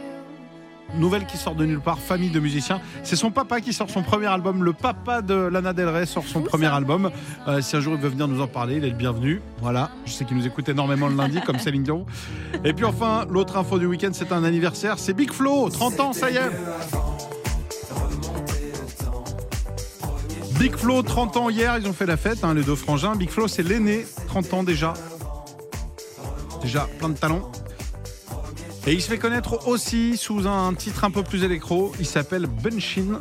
nouvelle 0.97 1.26
qui 1.26 1.37
sort 1.37 1.55
de 1.55 1.64
nulle 1.64 1.81
part, 1.81 1.99
famille 1.99 2.31
de 2.31 2.41
musiciens. 2.41 2.81
C'est 3.03 3.17
son 3.17 3.31
papa 3.31 3.61
qui 3.61 3.73
sort 3.73 3.91
son 3.91 4.03
premier 4.03 4.26
album. 4.26 4.64
Le 4.64 4.73
papa 4.73 5.23
de 5.23 5.35
Lana 5.35 5.73
Del 5.73 5.88
Rey 5.88 6.07
sort 6.07 6.25
son 6.25 6.43
premier 6.43 6.67
album. 6.67 7.11
Euh, 7.49 7.61
si 7.61 7.76
un 7.76 7.81
jour 7.81 7.95
il 7.95 8.00
veut 8.00 8.09
venir 8.09 8.29
nous 8.29 8.41
en 8.41 8.47
parler, 8.47 8.76
il 8.76 8.85
est 8.85 8.91
le 8.91 8.97
bienvenu. 8.97 9.41
Voilà, 9.61 9.91
je 10.07 10.12
sais 10.12 10.25
qu'il 10.25 10.37
nous 10.37 10.47
écoute 10.47 10.69
énormément 10.69 11.09
le 11.09 11.17
lundi, 11.17 11.41
comme 11.41 11.59
Céline 11.59 11.83
Dion. 11.83 12.07
Et 12.64 12.73
puis 12.73 12.85
enfin, 12.85 13.26
l'autre 13.31 13.57
info 13.57 13.79
du 13.79 13.87
week-end, 13.87 14.11
c'est 14.12 14.33
un 14.33 14.45
anniversaire. 14.45 14.99
C'est 14.99 15.14
Big 15.14 15.33
Flo, 15.33 15.69
30 15.69 16.00
ans, 16.00 16.12
ça 16.12 16.31
y 16.31 16.37
est. 16.37 16.50
Big 20.59 20.76
Flo, 20.76 21.03
30 21.03 21.37
ans 21.37 21.50
hier, 21.50 21.76
ils 21.79 21.87
ont 21.88 21.93
fait 21.93 22.07
la 22.07 22.17
fête, 22.17 22.45
hein, 22.45 22.55
les 22.55 22.62
deux 22.62 22.76
frangins. 22.76 23.17
Big 23.17 23.29
Flo, 23.29 23.49
c'est 23.49 23.62
l'aîné, 23.62 24.07
30 24.29 24.55
ans 24.55 24.62
déjà. 24.62 24.95
Déjà, 26.62 26.88
plein 26.99 27.11
de 27.11 27.19
talent. 27.19 27.50
Et 28.87 28.93
il 28.93 29.00
se 29.00 29.09
fait 29.09 29.19
connaître 29.19 29.67
aussi 29.67 30.18
sous 30.18 30.47
un 30.47 30.75
titre 30.75 31.05
un 31.05 31.11
peu 31.11 31.23
plus 31.23 31.42
électro. 31.42 31.92
Il 31.99 32.07
s'appelle 32.07 32.47
Bunshin. 32.47 33.18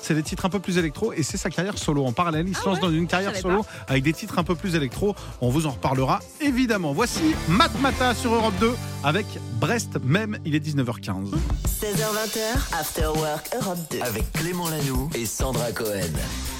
C'est 0.00 0.14
des 0.14 0.22
titres 0.22 0.46
un 0.46 0.48
peu 0.48 0.58
plus 0.58 0.78
électro 0.78 1.12
et 1.12 1.22
c'est 1.22 1.36
sa 1.36 1.50
carrière 1.50 1.78
solo. 1.78 2.04
En 2.04 2.12
parallèle, 2.12 2.48
il 2.48 2.56
se 2.56 2.64
lance 2.64 2.80
dans 2.80 2.90
une 2.90 3.06
carrière 3.06 3.32
Ah 3.34 3.40
solo 3.40 3.64
avec 3.86 4.02
des 4.02 4.12
titres 4.12 4.38
un 4.38 4.44
peu 4.44 4.54
plus 4.54 4.74
électro. 4.74 5.14
On 5.40 5.50
vous 5.50 5.66
en 5.66 5.70
reparlera 5.70 6.20
évidemment. 6.40 6.92
Voici 6.92 7.34
Matmata 7.48 8.14
sur 8.14 8.34
Europe 8.34 8.54
2 8.58 8.72
avec 9.04 9.26
Brest 9.60 9.98
même. 10.02 10.38
Il 10.44 10.54
est 10.54 10.64
19h15. 10.66 11.30
16h20h, 11.66 12.78
After 12.80 13.06
Work 13.14 13.50
Europe 13.60 13.78
2. 13.90 14.00
Avec 14.00 14.32
Clément 14.32 14.68
Lanoux 14.70 15.10
et 15.14 15.26
Sandra 15.26 15.70
Cohen. 15.72 16.00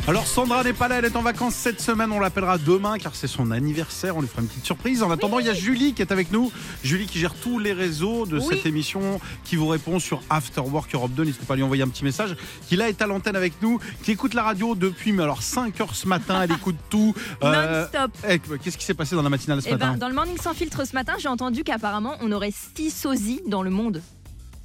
Alors 0.09 0.27
Sandra 0.27 0.65
n'est 0.65 0.73
pas 0.73 0.89
là, 0.89 0.97
elle 1.01 1.05
est 1.05 1.17
en 1.17 1.21
vacances 1.23 1.55
cette 1.55 1.83
semaine, 1.83 2.11
on 2.13 2.19
l'appellera 2.19 2.57
demain 2.57 2.97
car 2.97 3.15
c'est 3.15 3.27
son 3.27 3.51
anniversaire, 3.51 4.17
on 4.17 4.23
lui 4.23 4.29
fera 4.29 4.41
une 4.41 4.49
petite 4.49 4.65
surprise. 4.65 5.03
En 5.03 5.11
attendant, 5.11 5.39
il 5.39 5.45
y 5.45 5.51
a 5.51 5.55
Julie 5.55 5.93
qui 5.93 6.01
est 6.01 6.11
avec 6.11 6.33
nous, 6.33 6.51
Julie 6.83 7.05
qui 7.07 7.19
gère 7.19 7.35
tous 7.35 7.59
les 7.59 7.75
réseaux 7.75 8.25
de 8.25 8.39
Oui. 8.39 8.45
cette 8.49 8.65
émission, 8.65 9.21
qui 9.45 9.57
vous 9.57 9.67
répond 9.69 9.99
sur 9.99 10.23
After 10.31 10.63
Work 10.63 10.95
Europe 10.95 11.11
2, 11.13 11.25
n'hésitez 11.25 11.45
pas 11.45 11.53
à 11.53 11.57
lui 11.59 11.63
envoyer 11.63 11.83
un 11.83 11.89
petit 11.89 12.05
message, 12.05 12.37
qui 12.69 12.77
là 12.77 12.89
est 12.89 13.03
à 13.03 13.07
l'antenne 13.07 13.37
avec 13.37 13.61
nous, 13.61 13.81
qui 14.03 14.13
écoute 14.13 14.33
la 14.33 14.45
radio 14.45 14.75
depuis 14.75 15.13
mais 15.13 15.25
alors 15.25 15.43
5 15.43 15.79
heures 15.83 15.95
ce 15.95 16.09
matin, 16.09 16.41
elle 16.43 16.53
écoute 16.53 16.77
tout. 16.89 17.15
Euh, 17.43 17.83
Non-stop. 17.83 18.11
eh, 18.27 18.39
Qu'est-ce 18.39 18.79
qui 18.79 18.87
s'est 18.87 18.95
passé 18.95 19.15
dans 19.15 19.23
la 19.23 19.29
matinale 19.29 19.61
ce 19.61 19.69
Eh 19.69 19.73
matin? 19.73 19.91
ben, 19.93 19.99
dans 19.99 20.09
le 20.09 20.15
Morning 20.15 20.39
Sans 20.43 20.55
Filtre 20.55 20.87
ce 20.87 20.95
matin, 20.95 21.13
j'ai 21.19 21.29
entendu 21.29 21.65
qu'apparemment, 21.65 22.15
on 22.23 22.33
aurait 22.33 22.53
six 22.75 22.91
sosies 22.91 23.43
dans 23.47 23.63
le 23.63 23.69
monde. 23.71 24.01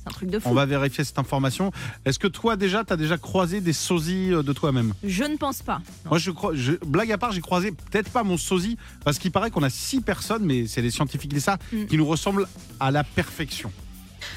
C'est 0.04 0.10
un 0.10 0.12
truc 0.12 0.30
de 0.30 0.40
fou. 0.40 0.50
On 0.50 0.54
va 0.54 0.66
vérifier 0.66 1.04
cette 1.04 1.18
information. 1.20 1.72
Est-ce 2.04 2.20
que 2.20 2.28
toi 2.28 2.56
déjà, 2.58 2.84
tu 2.84 2.92
as 2.92 2.98
déjà 2.98 3.18
croisé 3.18 3.62
des 3.62 3.72
sosies 3.74 4.34
euh, 4.34 4.44
de 4.44 4.52
toi-même 4.54 4.94
Je 5.04 5.24
ne 5.24 5.38
pense 5.38 5.62
pas. 5.62 5.82
Moi, 6.06 6.18
je 6.18 6.74
blague 6.86 7.12
à 7.12 7.18
part, 7.18 7.32
j'ai 7.32 7.42
croisé 7.42 7.72
peut-être 7.72 8.10
pas 8.10 8.24
mon 8.24 8.38
sosie, 8.38 8.78
parce 9.06 9.18
qu'il 9.18 9.32
paraît 9.32 9.50
qu'on 9.52 9.64
a 9.64 9.70
six 9.70 10.02
personnes, 10.02 10.44
mais 10.44 10.68
c'est 10.68 10.82
les 10.82 10.92
scientifiques 10.92 11.32
disent 11.34 11.46
ça, 11.46 11.58
Mm. 11.72 11.86
qui 11.86 11.98
nous 11.98 12.06
ressemblent 12.06 12.48
à 12.80 12.92
la 12.92 13.04
perfection. 13.04 13.72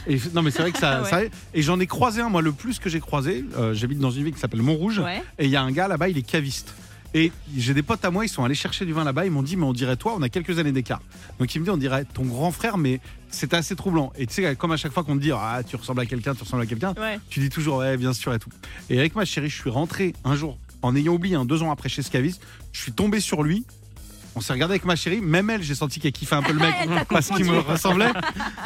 Et, 0.07 0.19
non, 0.35 0.43
mais 0.43 0.51
c'est 0.51 0.63
vrai 0.63 0.73
que 0.73 0.79
ça. 0.79 1.03
Ouais. 1.03 1.11
ça- 1.11 1.21
et 1.55 1.63
j'en 1.63 1.79
ai 1.81 1.87
croisé 1.87 2.21
un, 2.21 2.29
moi, 2.29 2.43
le 2.43 2.53
plus 2.53 2.79
que 2.79 2.89
j'ai 2.89 3.01
croisé. 3.01 3.45
euh, 3.59 3.75
J'habite 3.75 3.99
dans 3.99 4.11
une 4.11 4.25
ville 4.25 4.35
qui 4.35 4.41
s'appelle 4.41 4.63
Montrouge, 4.63 4.99
Ouais. 5.01 5.23
et 5.39 5.45
il 5.47 5.51
y 5.51 5.57
a 5.57 5.63
un 5.63 5.71
gars 5.73 5.89
là-bas, 5.89 6.09
il 6.09 6.19
est 6.19 6.23
caviste. 6.23 6.75
Et 7.15 7.33
j'ai 7.57 7.73
des 7.75 7.83
potes 7.83 8.05
à 8.05 8.11
moi, 8.11 8.25
ils 8.25 8.29
sont 8.29 8.45
allés 8.45 8.55
chercher 8.55 8.85
du 8.85 8.93
vin 8.93 9.05
là-bas, 9.05 9.25
ils 9.25 9.31
m'ont 9.31 9.43
dit, 9.43 9.57
mais 9.57 9.65
on 9.65 9.73
dirait 9.73 9.97
toi, 9.97 10.15
on 10.17 10.23
a 10.23 10.29
quelques 10.29 10.59
années 10.59 10.73
d'écart. 10.73 11.01
Donc 11.39 11.55
il 11.55 11.61
me 11.61 11.65
dit, 11.65 11.71
on 11.71 11.77
dirait 11.77 12.05
ton 12.05 12.25
grand 12.25 12.51
frère, 12.51 12.77
mais 12.79 13.01
c'était 13.31 13.57
assez 13.57 13.75
troublant. 13.77 14.13
Et 14.19 14.27
tu 14.27 14.35
sais, 14.35 14.57
comme 14.57 14.73
à 14.73 14.77
chaque 14.77 14.93
fois 14.93 15.03
qu'on 15.05 15.17
te 15.17 15.23
dit, 15.23 15.33
ah, 15.33 15.61
tu 15.67 15.77
ressembles 15.77 16.01
à 16.01 16.07
quelqu'un, 16.07 16.35
tu 16.35 16.43
ressembles 16.43 16.63
à 16.63 16.67
quelqu'un, 16.67 16.95
Ouais. 16.99 17.19
tu 17.31 17.41
dis 17.41 17.49
toujours, 17.51 17.79
ouais, 17.79 17.97
bien 17.97 18.13
sûr 18.13 18.35
et 18.35 18.39
tout. 18.39 18.51
Et 18.91 18.99
avec 18.99 19.15
ma 19.15 19.25
chérie, 19.25 19.49
je 19.49 19.61
suis 19.61 19.71
rentré 19.71 20.15
un 20.25 20.37
jour, 20.37 20.59
en 20.83 20.95
ayant 20.95 21.15
oublié, 21.15 21.37
un 21.37 21.45
deux 21.45 21.63
ans 21.63 21.71
après 21.71 21.89
chez 21.89 22.03
Scavis, 22.03 22.39
je 22.73 22.81
suis 22.81 22.93
tombé 22.93 23.21
sur 23.21 23.43
lui. 23.43 23.65
On 24.39 24.41
s'est 24.43 24.53
regardé 24.53 24.73
avec 24.73 24.85
ma 24.85 24.97
chérie, 24.97 25.23
même 25.23 25.49
elle, 25.49 25.63
j'ai 25.63 25.75
senti 25.75 25.99
qu'elle 25.99 26.13
kiffait 26.13 26.35
un 26.35 26.43
peu 26.43 26.53
le 26.53 26.59
mec 26.61 26.75
parce 27.09 27.29
qu'il 27.29 27.47
me 27.47 27.59
ressemblait. 27.59 28.11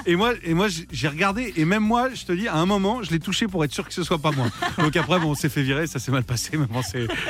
Et 0.04 0.16
moi, 0.16 0.32
et 0.42 0.52
moi, 0.52 0.66
j'ai- 0.90 1.06
regardé, 1.08 1.52
et 1.56 1.64
même 1.64 1.84
moi, 1.84 2.08
je 2.12 2.24
te 2.24 2.32
dis, 2.32 2.48
à 2.48 2.56
un 2.56 2.66
moment, 2.66 3.04
je 3.04 3.10
l'ai 3.12 3.20
touché 3.20 3.46
pour 3.46 3.64
être 3.64 3.72
sûr 3.72 3.86
que 3.86 3.94
ce 3.94 4.02
soit 4.02 4.18
pas 4.18 4.32
moi. 4.32 4.48
Donc 4.78 4.96
après, 4.96 5.20
bon, 5.20 5.30
on 5.30 5.34
s'est 5.36 5.48
fait 5.48 5.62
virer, 5.62 5.86
ça 5.86 6.00
s'est 6.00 6.10
mal 6.10 6.24
passé, 6.24 6.50
mais 6.56 6.66
bon, 6.66 6.80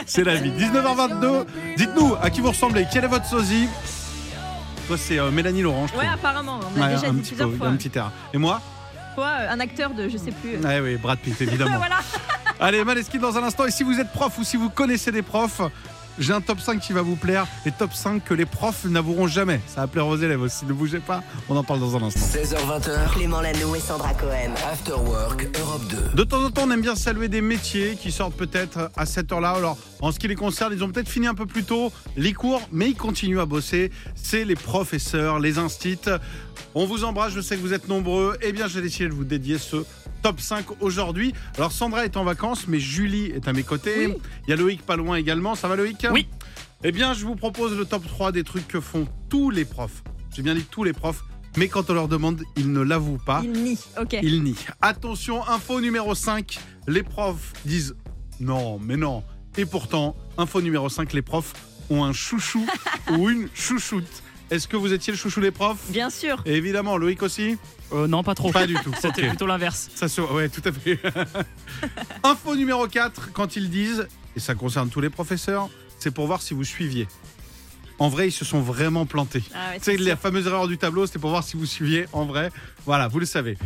c'est 0.07 0.25
la 0.25 0.37
vie. 0.37 0.51
19h22, 0.53 1.45
dites-nous 1.77 2.15
à 2.21 2.31
qui 2.31 2.41
vous 2.41 2.49
ressemblez, 2.49 2.87
quel 2.91 3.05
est 3.05 3.09
votre 3.09 3.27
sosie? 3.27 3.69
Toi, 4.87 4.97
c'est 4.97 5.19
euh, 5.19 5.31
Mélanie 5.31 5.61
Laurent, 5.63 5.87
je 5.87 5.93
trouve. 5.93 6.03
Ouais, 6.03 6.09
apparemment, 6.11 6.61
on 6.75 6.81
a 6.81 6.87
Ouais, 6.89 6.95
déjà 6.95 7.09
un 7.09 7.13
dit 7.13 7.21
petit 7.21 7.29
plusieurs 7.35 7.53
fois. 7.55 7.69
un 7.69 7.77
petit 7.77 7.93
air. 7.97 8.11
Et 8.33 8.39
moi? 8.39 8.63
Toi, 9.17 9.27
euh, 9.29 9.51
un 9.53 9.61
acteur 9.61 9.91
de 9.91 10.09
je 10.09 10.17
sais 10.17 10.33
plus. 10.33 10.55
euh, 10.55 10.63
Ouais, 10.63 10.81
oui, 10.81 10.97
Brad 10.97 11.19
Pitt, 11.19 11.39
évidemment. 11.43 11.77
voilà. 11.77 11.99
Allez, 12.59 12.83
Maneskin 12.85 13.19
dans 13.19 13.37
un 13.37 13.43
instant. 13.45 13.67
Et 13.67 13.71
si 13.71 13.83
vous 13.85 14.01
êtes 14.01 14.11
prof 14.13 14.37
ou 14.39 14.45
si 14.45 14.57
vous 14.57 14.71
connaissez 14.71 15.13
des 15.13 15.23
profs, 15.23 15.61
j'ai 16.21 16.33
un 16.33 16.41
top 16.41 16.61
5 16.61 16.81
qui 16.81 16.93
va 16.93 17.03
vous 17.03 17.17
plaire. 17.17 17.47
Les 17.65 17.73
top 17.73 17.93
5 17.93 18.23
que 18.23 18.35
les 18.35 18.47
profs 18.47 18.85
n'avoueront 18.85 19.27
jamais. 19.27 19.61
Ça 19.67 19.81
va 19.81 19.87
plaire 19.87 20.07
aux 20.07 20.17
élèves 20.17 20.43
aussi. 20.43 20.67
Ne 20.67 20.73
bougez 20.73 21.01
pas. 21.01 21.23
On 21.49 21.57
en 21.57 21.65
parle 21.65 21.81
dans 21.81 21.97
un 21.97 22.03
instant. 22.03 22.21
16h20h, 22.21 23.13
Clément 23.15 23.41
Lanoux 23.41 23.75
et 23.75 23.81
Sandra 23.81 24.13
Cohen. 24.15 24.53
After 24.71 24.93
Work 24.93 25.49
Europe 25.59 25.83
2. 25.89 26.17
De 26.17 26.25
temps 26.25 26.45
en 26.45 26.51
temps, 26.51 26.63
on 26.67 26.71
aime 26.71 26.83
bien 26.83 26.95
saluer 26.95 27.29
des 27.29 27.41
métiers 27.41 27.97
qui 28.01 28.13
sortent 28.13 28.37
peut-être 28.37 28.91
à 28.97 29.07
cette 29.07 29.33
heure-là. 29.33 29.53
Alors, 29.53 29.79
en 30.01 30.13
ce 30.13 30.19
qui 30.19 30.29
les 30.29 30.35
concerne, 30.35 30.73
ils 30.75 30.85
ont 30.85 30.91
peut-être 30.91 31.09
fini 31.09 31.27
un 31.27 31.35
peu 31.35 31.47
plus 31.47 31.65
tôt 31.65 31.93
les 32.17 32.33
cours, 32.33 32.61
mais 32.71 32.91
ils 32.91 32.97
continuent 32.97 33.41
à 33.41 33.47
bosser. 33.47 33.91
C'est 34.15 34.45
les 34.45 34.57
professeurs, 34.57 35.41
les 35.41 35.59
instits. 35.59 35.99
On 36.75 36.85
vous 36.85 37.05
embrasse, 37.05 37.33
je 37.33 37.41
sais 37.41 37.57
que 37.57 37.63
vous 37.63 37.73
êtes 37.73 37.89
nombreux. 37.89 38.37
Eh 38.43 38.53
bien, 38.53 38.69
j'ai 38.69 38.83
décidé 38.83 39.09
de 39.09 39.15
vous 39.15 39.25
dédier 39.25 39.59
ce 39.59 39.85
top 40.23 40.41
5 40.41 40.81
aujourd'hui. 40.81 41.35
Alors 41.57 41.73
Sandra 41.73 42.05
est 42.05 42.17
en 42.17 42.25
vacances, 42.25 42.67
mais 42.69 42.81
Julie 42.81 43.27
est 43.27 43.49
à 43.49 43.53
mes 43.53 43.63
côtés. 43.63 44.07
Oui. 44.07 44.17
Il 44.47 44.51
y 44.51 44.53
a 44.53 44.57
Loïc 44.57 44.83
pas 44.83 44.97
loin 44.97 45.17
également. 45.17 45.55
Ça 45.55 45.69
va 45.69 45.77
Loïc? 45.77 46.07
Oui. 46.13 46.27
Eh 46.83 46.93
bien, 46.93 47.13
je 47.13 47.27
vous 47.27 47.37
propose 47.37 47.77
le 47.77 47.85
top 47.85 48.07
3 48.07 48.33
des 48.33 48.45
trucs 48.45 48.67
que 48.67 48.81
font 48.81 49.07
tous 49.29 49.51
les 49.51 49.65
profs. 49.65 50.03
J'ai 50.35 50.43
bien 50.43 50.55
dit 50.55 50.65
tous 50.65 50.85
les 50.85 50.93
profs, 50.93 51.23
mais 51.57 51.69
quand 51.69 51.91
on 51.91 51.95
leur 51.95 52.09
demande, 52.09 52.43
ils 52.57 52.73
ne 52.73 52.81
l'avouent 52.81 53.19
pas. 53.19 53.43
Il 53.45 53.53
nie. 53.53 53.79
Ok. 54.01 54.17
Ils 54.23 54.43
nient. 54.43 54.57
Attention, 54.81 55.47
info 55.47 55.81
numéro 55.81 56.15
5. 56.15 56.59
Les 56.87 57.03
profs 57.03 57.53
disent 57.65 57.95
non, 58.41 58.79
mais 58.79 58.97
non. 58.97 59.23
Et 59.59 59.67
pourtant, 59.67 60.17
info 60.39 60.63
numéro 60.63 60.89
5, 60.89 61.13
les 61.13 61.23
profs 61.23 61.53
ont 61.91 62.05
un 62.05 62.13
chouchou 62.13 62.65
ou 63.11 63.29
une 63.29 63.49
chouchoute. 63.55 64.23
Est-ce 64.51 64.67
que 64.67 64.77
vous 64.77 64.93
étiez 64.93 65.13
le 65.13 65.17
chouchou 65.17 65.41
des 65.41 65.53
profs? 65.53 65.91
Bien 65.91 66.11
sûr. 66.11 66.43
Évidemment, 66.45 66.97
Loïc 66.97 67.23
aussi? 67.23 67.57
Euh, 67.93 68.09
non, 68.09 68.25
pas 68.25 68.35
trop. 68.35 68.51
Pas 68.51 68.67
du 68.67 68.75
tout. 68.75 68.93
C'était 69.01 69.29
plutôt 69.29 69.47
l'inverse. 69.47 69.91
Ça 69.95 70.09
se... 70.09 70.21
Ouais, 70.21 70.49
tout 70.49 70.63
à 70.65 70.73
fait. 70.73 70.99
Info 72.25 72.57
numéro 72.57 72.87
4, 72.89 73.33
quand 73.33 73.55
ils 73.55 73.71
disent, 73.71 74.09
et 74.35 74.41
ça 74.41 74.55
concerne 74.57 74.89
tous 74.89 75.01
les 75.01 75.11
professeurs, 75.11 75.69
c'est 75.99 76.11
pour 76.11 76.27
voir 76.27 76.43
si 76.43 76.55
vous 76.55 76.65
suiviez. 76.65 77.07
En 78.01 78.09
vrai, 78.09 78.29
ils 78.29 78.33
se 78.33 78.45
sont 78.45 78.61
vraiment 78.61 79.07
plantés. 79.07 79.43
Ah 79.55 79.71
ouais, 79.71 79.79
Tu 79.79 79.85
sais, 79.85 79.97
c'est 79.99 80.05
la 80.05 80.17
fameuse 80.17 80.47
erreur 80.47 80.67
du 80.67 80.79
tableau, 80.79 81.07
c'était 81.07 81.19
pour 81.19 81.31
voir 81.31 81.45
si 81.45 81.57
vous 81.57 81.67
suiviez 81.67 82.07
en 82.13 82.25
vrai. 82.25 82.51
Voilà, 82.87 83.07
vous 83.09 83.21
le 83.21 83.27
savez. 83.27 83.57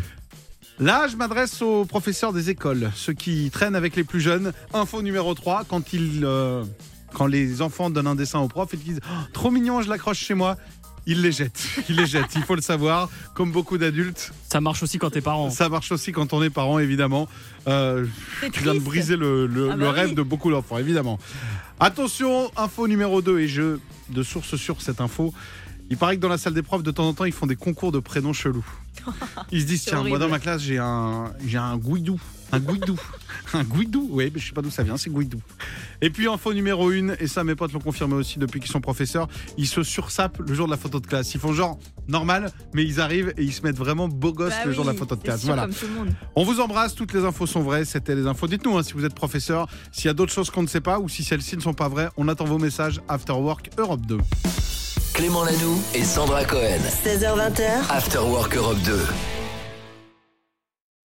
Là, 0.81 1.07
je 1.07 1.17
m'adresse 1.17 1.63
aux 1.63 1.85
professeurs 1.85 2.33
des 2.33 2.51
écoles, 2.51 2.91
ceux 2.97 3.13
qui 3.13 3.49
traînent 3.51 3.77
avec 3.77 3.95
les 3.95 4.03
plus 4.03 4.21
jeunes. 4.21 4.53
Info 4.73 5.03
numéro 5.03 5.33
3, 5.33 5.65
quand, 5.69 5.93
ils, 5.93 6.25
euh, 6.25 6.65
quand 7.15 7.27
les 7.27 7.63
enfants 7.63 7.89
donnent 7.91 8.07
un 8.09 8.15
dessin 8.15 8.41
aux 8.41 8.49
profs 8.49 8.75
et 8.75 8.77
qu'ils 8.77 8.95
disent 8.95 9.01
Oh, 9.09 9.15
Trop 9.33 9.51
mignon, 9.51 9.81
je 9.81 9.89
l'accroche 9.89 10.19
chez 10.19 10.35
moi. 10.35 10.57
Ils 11.07 11.21
les 11.21 11.33
jettent. 11.33 11.63
Ils 11.91 11.97
les 11.97 12.07
jettent, 12.07 12.35
il 12.35 12.43
faut 12.43 12.55
le 12.55 12.63
savoir. 12.63 13.11
Comme 13.35 13.53
beaucoup 13.53 13.77
d'adultes, 13.77 14.33
Ça 14.51 14.63
marche 14.63 14.83
aussi 14.83 14.99
quand 14.99 15.11
t'es 15.11 15.21
parent. 15.21 15.51
ça 15.51 15.69
marche 15.69 15.93
aussi 15.93 16.13
quand 16.13 16.33
on 16.33 16.43
est 16.43 16.49
parent, 16.49 16.79
évidemment. 16.79 17.29
Euh, 17.69 18.07
tu 18.53 18.63
viens 18.63 18.73
de 18.75 18.79
briser 18.79 19.17
le, 19.17 19.47
le- 19.47 19.71
Ah 19.73 19.77
le 19.77 19.85
bah 19.85 19.93
rêve 19.93 20.09
oui. 20.11 20.15
de 20.15 20.23
beaucoup 20.23 20.51
d'enfants, 20.51 20.79
évidemment. 20.79 21.19
Attention, 21.81 22.51
info 22.57 22.89
numéro 22.89 23.21
2, 23.21 23.41
et 23.41 23.49
je, 23.49 23.79
de 24.09 24.23
source 24.23 24.57
sur 24.57 24.81
cette 24.81 25.01
info, 25.03 25.35
il 25.91 25.99
paraît 25.99 26.17
que 26.17 26.23
dans 26.23 26.29
la 26.31 26.39
salle 26.39 26.55
des 26.55 26.63
profs, 26.63 26.83
de 26.83 26.91
temps 26.91 27.07
en 27.07 27.13
temps, 27.13 27.25
ils 27.27 27.33
font 27.33 27.47
des 27.47 27.57
concours 27.57 27.93
de 27.93 27.99
prénoms 27.99 28.33
chelous. 28.33 28.65
Ils 29.53 29.61
se 29.61 29.67
disent, 29.67 29.85
tiens, 29.85 30.03
moi 30.05 30.19
dans 30.19 30.29
ma 30.31 30.39
classe, 30.39 30.63
j'ai 30.63 30.79
un, 30.79 31.33
j'ai 31.47 31.59
un 31.59 31.77
Guidou. 31.77 32.19
Un 32.55 32.61
Guidou. 32.61 32.97
un 33.55 33.65
Guidou, 33.65 34.09
oui, 34.11 34.31
mais 34.33 34.41
je 34.41 34.47
sais 34.49 34.53
pas 34.53 34.63
d'où 34.63 34.71
ça 34.71 34.83
vient, 34.83 34.97
c'est 34.97 35.11
Guidou. 35.11 35.41
Et 36.01 36.11
puis, 36.11 36.29
info 36.29 36.53
numéro 36.55 36.91
1, 36.91 37.15
et 37.19 37.27
ça, 37.27 37.45
mes 37.45 37.55
potes 37.55 37.73
l'ont 37.73 37.81
confirmé 37.81 38.15
aussi 38.15 38.39
depuis 38.39 38.61
qu'ils 38.61 38.71
sont 38.71 38.81
professeurs, 38.81 39.29
ils 39.59 39.67
se 39.67 39.83
sursapent 39.83 40.39
le 40.47 40.55
jour 40.55 40.67
de 40.67 40.71
la 40.71 40.77
photo 40.77 41.01
de 41.01 41.07
classe. 41.07 41.35
Ils 41.35 41.41
font 41.41 41.53
genre 41.53 41.79
normal, 42.09 42.51
mais 42.73 42.85
ils 42.85 43.01
arrivent 43.01 43.33
et 43.37 43.43
ils 43.43 43.53
se 43.53 43.63
mettent 43.63 43.77
vraiment 43.79 44.09
beau 44.09 44.33
gosse 44.33 44.51
Bah 44.51 44.67
le 44.67 44.73
jour 44.73 44.85
de 44.85 44.91
la 44.91 44.97
photo 44.97 45.17
de 45.17 45.23
classe. 45.23 45.41
sûr, 45.41 45.47
Voilà. 45.49 45.63
Comme 45.63 45.75
tout 45.75 45.87
le 45.87 45.93
monde. 45.95 46.15
On 46.37 46.45
vous 46.45 46.61
embrasse, 46.61 46.95
toutes 46.95 47.13
les 47.13 47.25
infos 47.25 47.47
sont 47.47 47.63
vraies, 47.63 47.85
c'était 47.85 48.15
les 48.15 48.27
infos. 48.27 48.47
Dites-nous 48.47 48.77
hein, 48.77 48.83
si 48.83 48.93
vous 48.93 49.05
êtes 49.05 49.15
professeur, 49.15 49.69
s'il 49.93 50.07
y 50.07 50.09
a 50.09 50.15
d'autres 50.15 50.33
choses 50.33 50.51
qu'on 50.51 50.63
ne 50.63 50.69
sait 50.69 50.81
pas 50.81 50.99
ou 50.99 51.09
si 51.09 51.25
celles-ci 51.25 51.57
ne 51.57 51.63
sont 51.63 51.75
pas 51.75 51.89
vraies. 51.89 52.09
On 52.17 52.29
attend 52.29 52.45
vos 52.45 52.59
messages 52.59 53.01
After 53.09 53.33
Work 53.33 53.71
Europe 53.79 54.05
2. 54.07 54.19
Clément 55.15 55.45
Lanoux 55.45 55.81
et 55.95 56.03
Sandra 56.05 56.45
Cohen. 56.45 56.81
16h20h, 57.05 57.89
After 57.91 58.19
Work 58.19 58.57
Europe 58.57 58.79
2. 58.85 59.44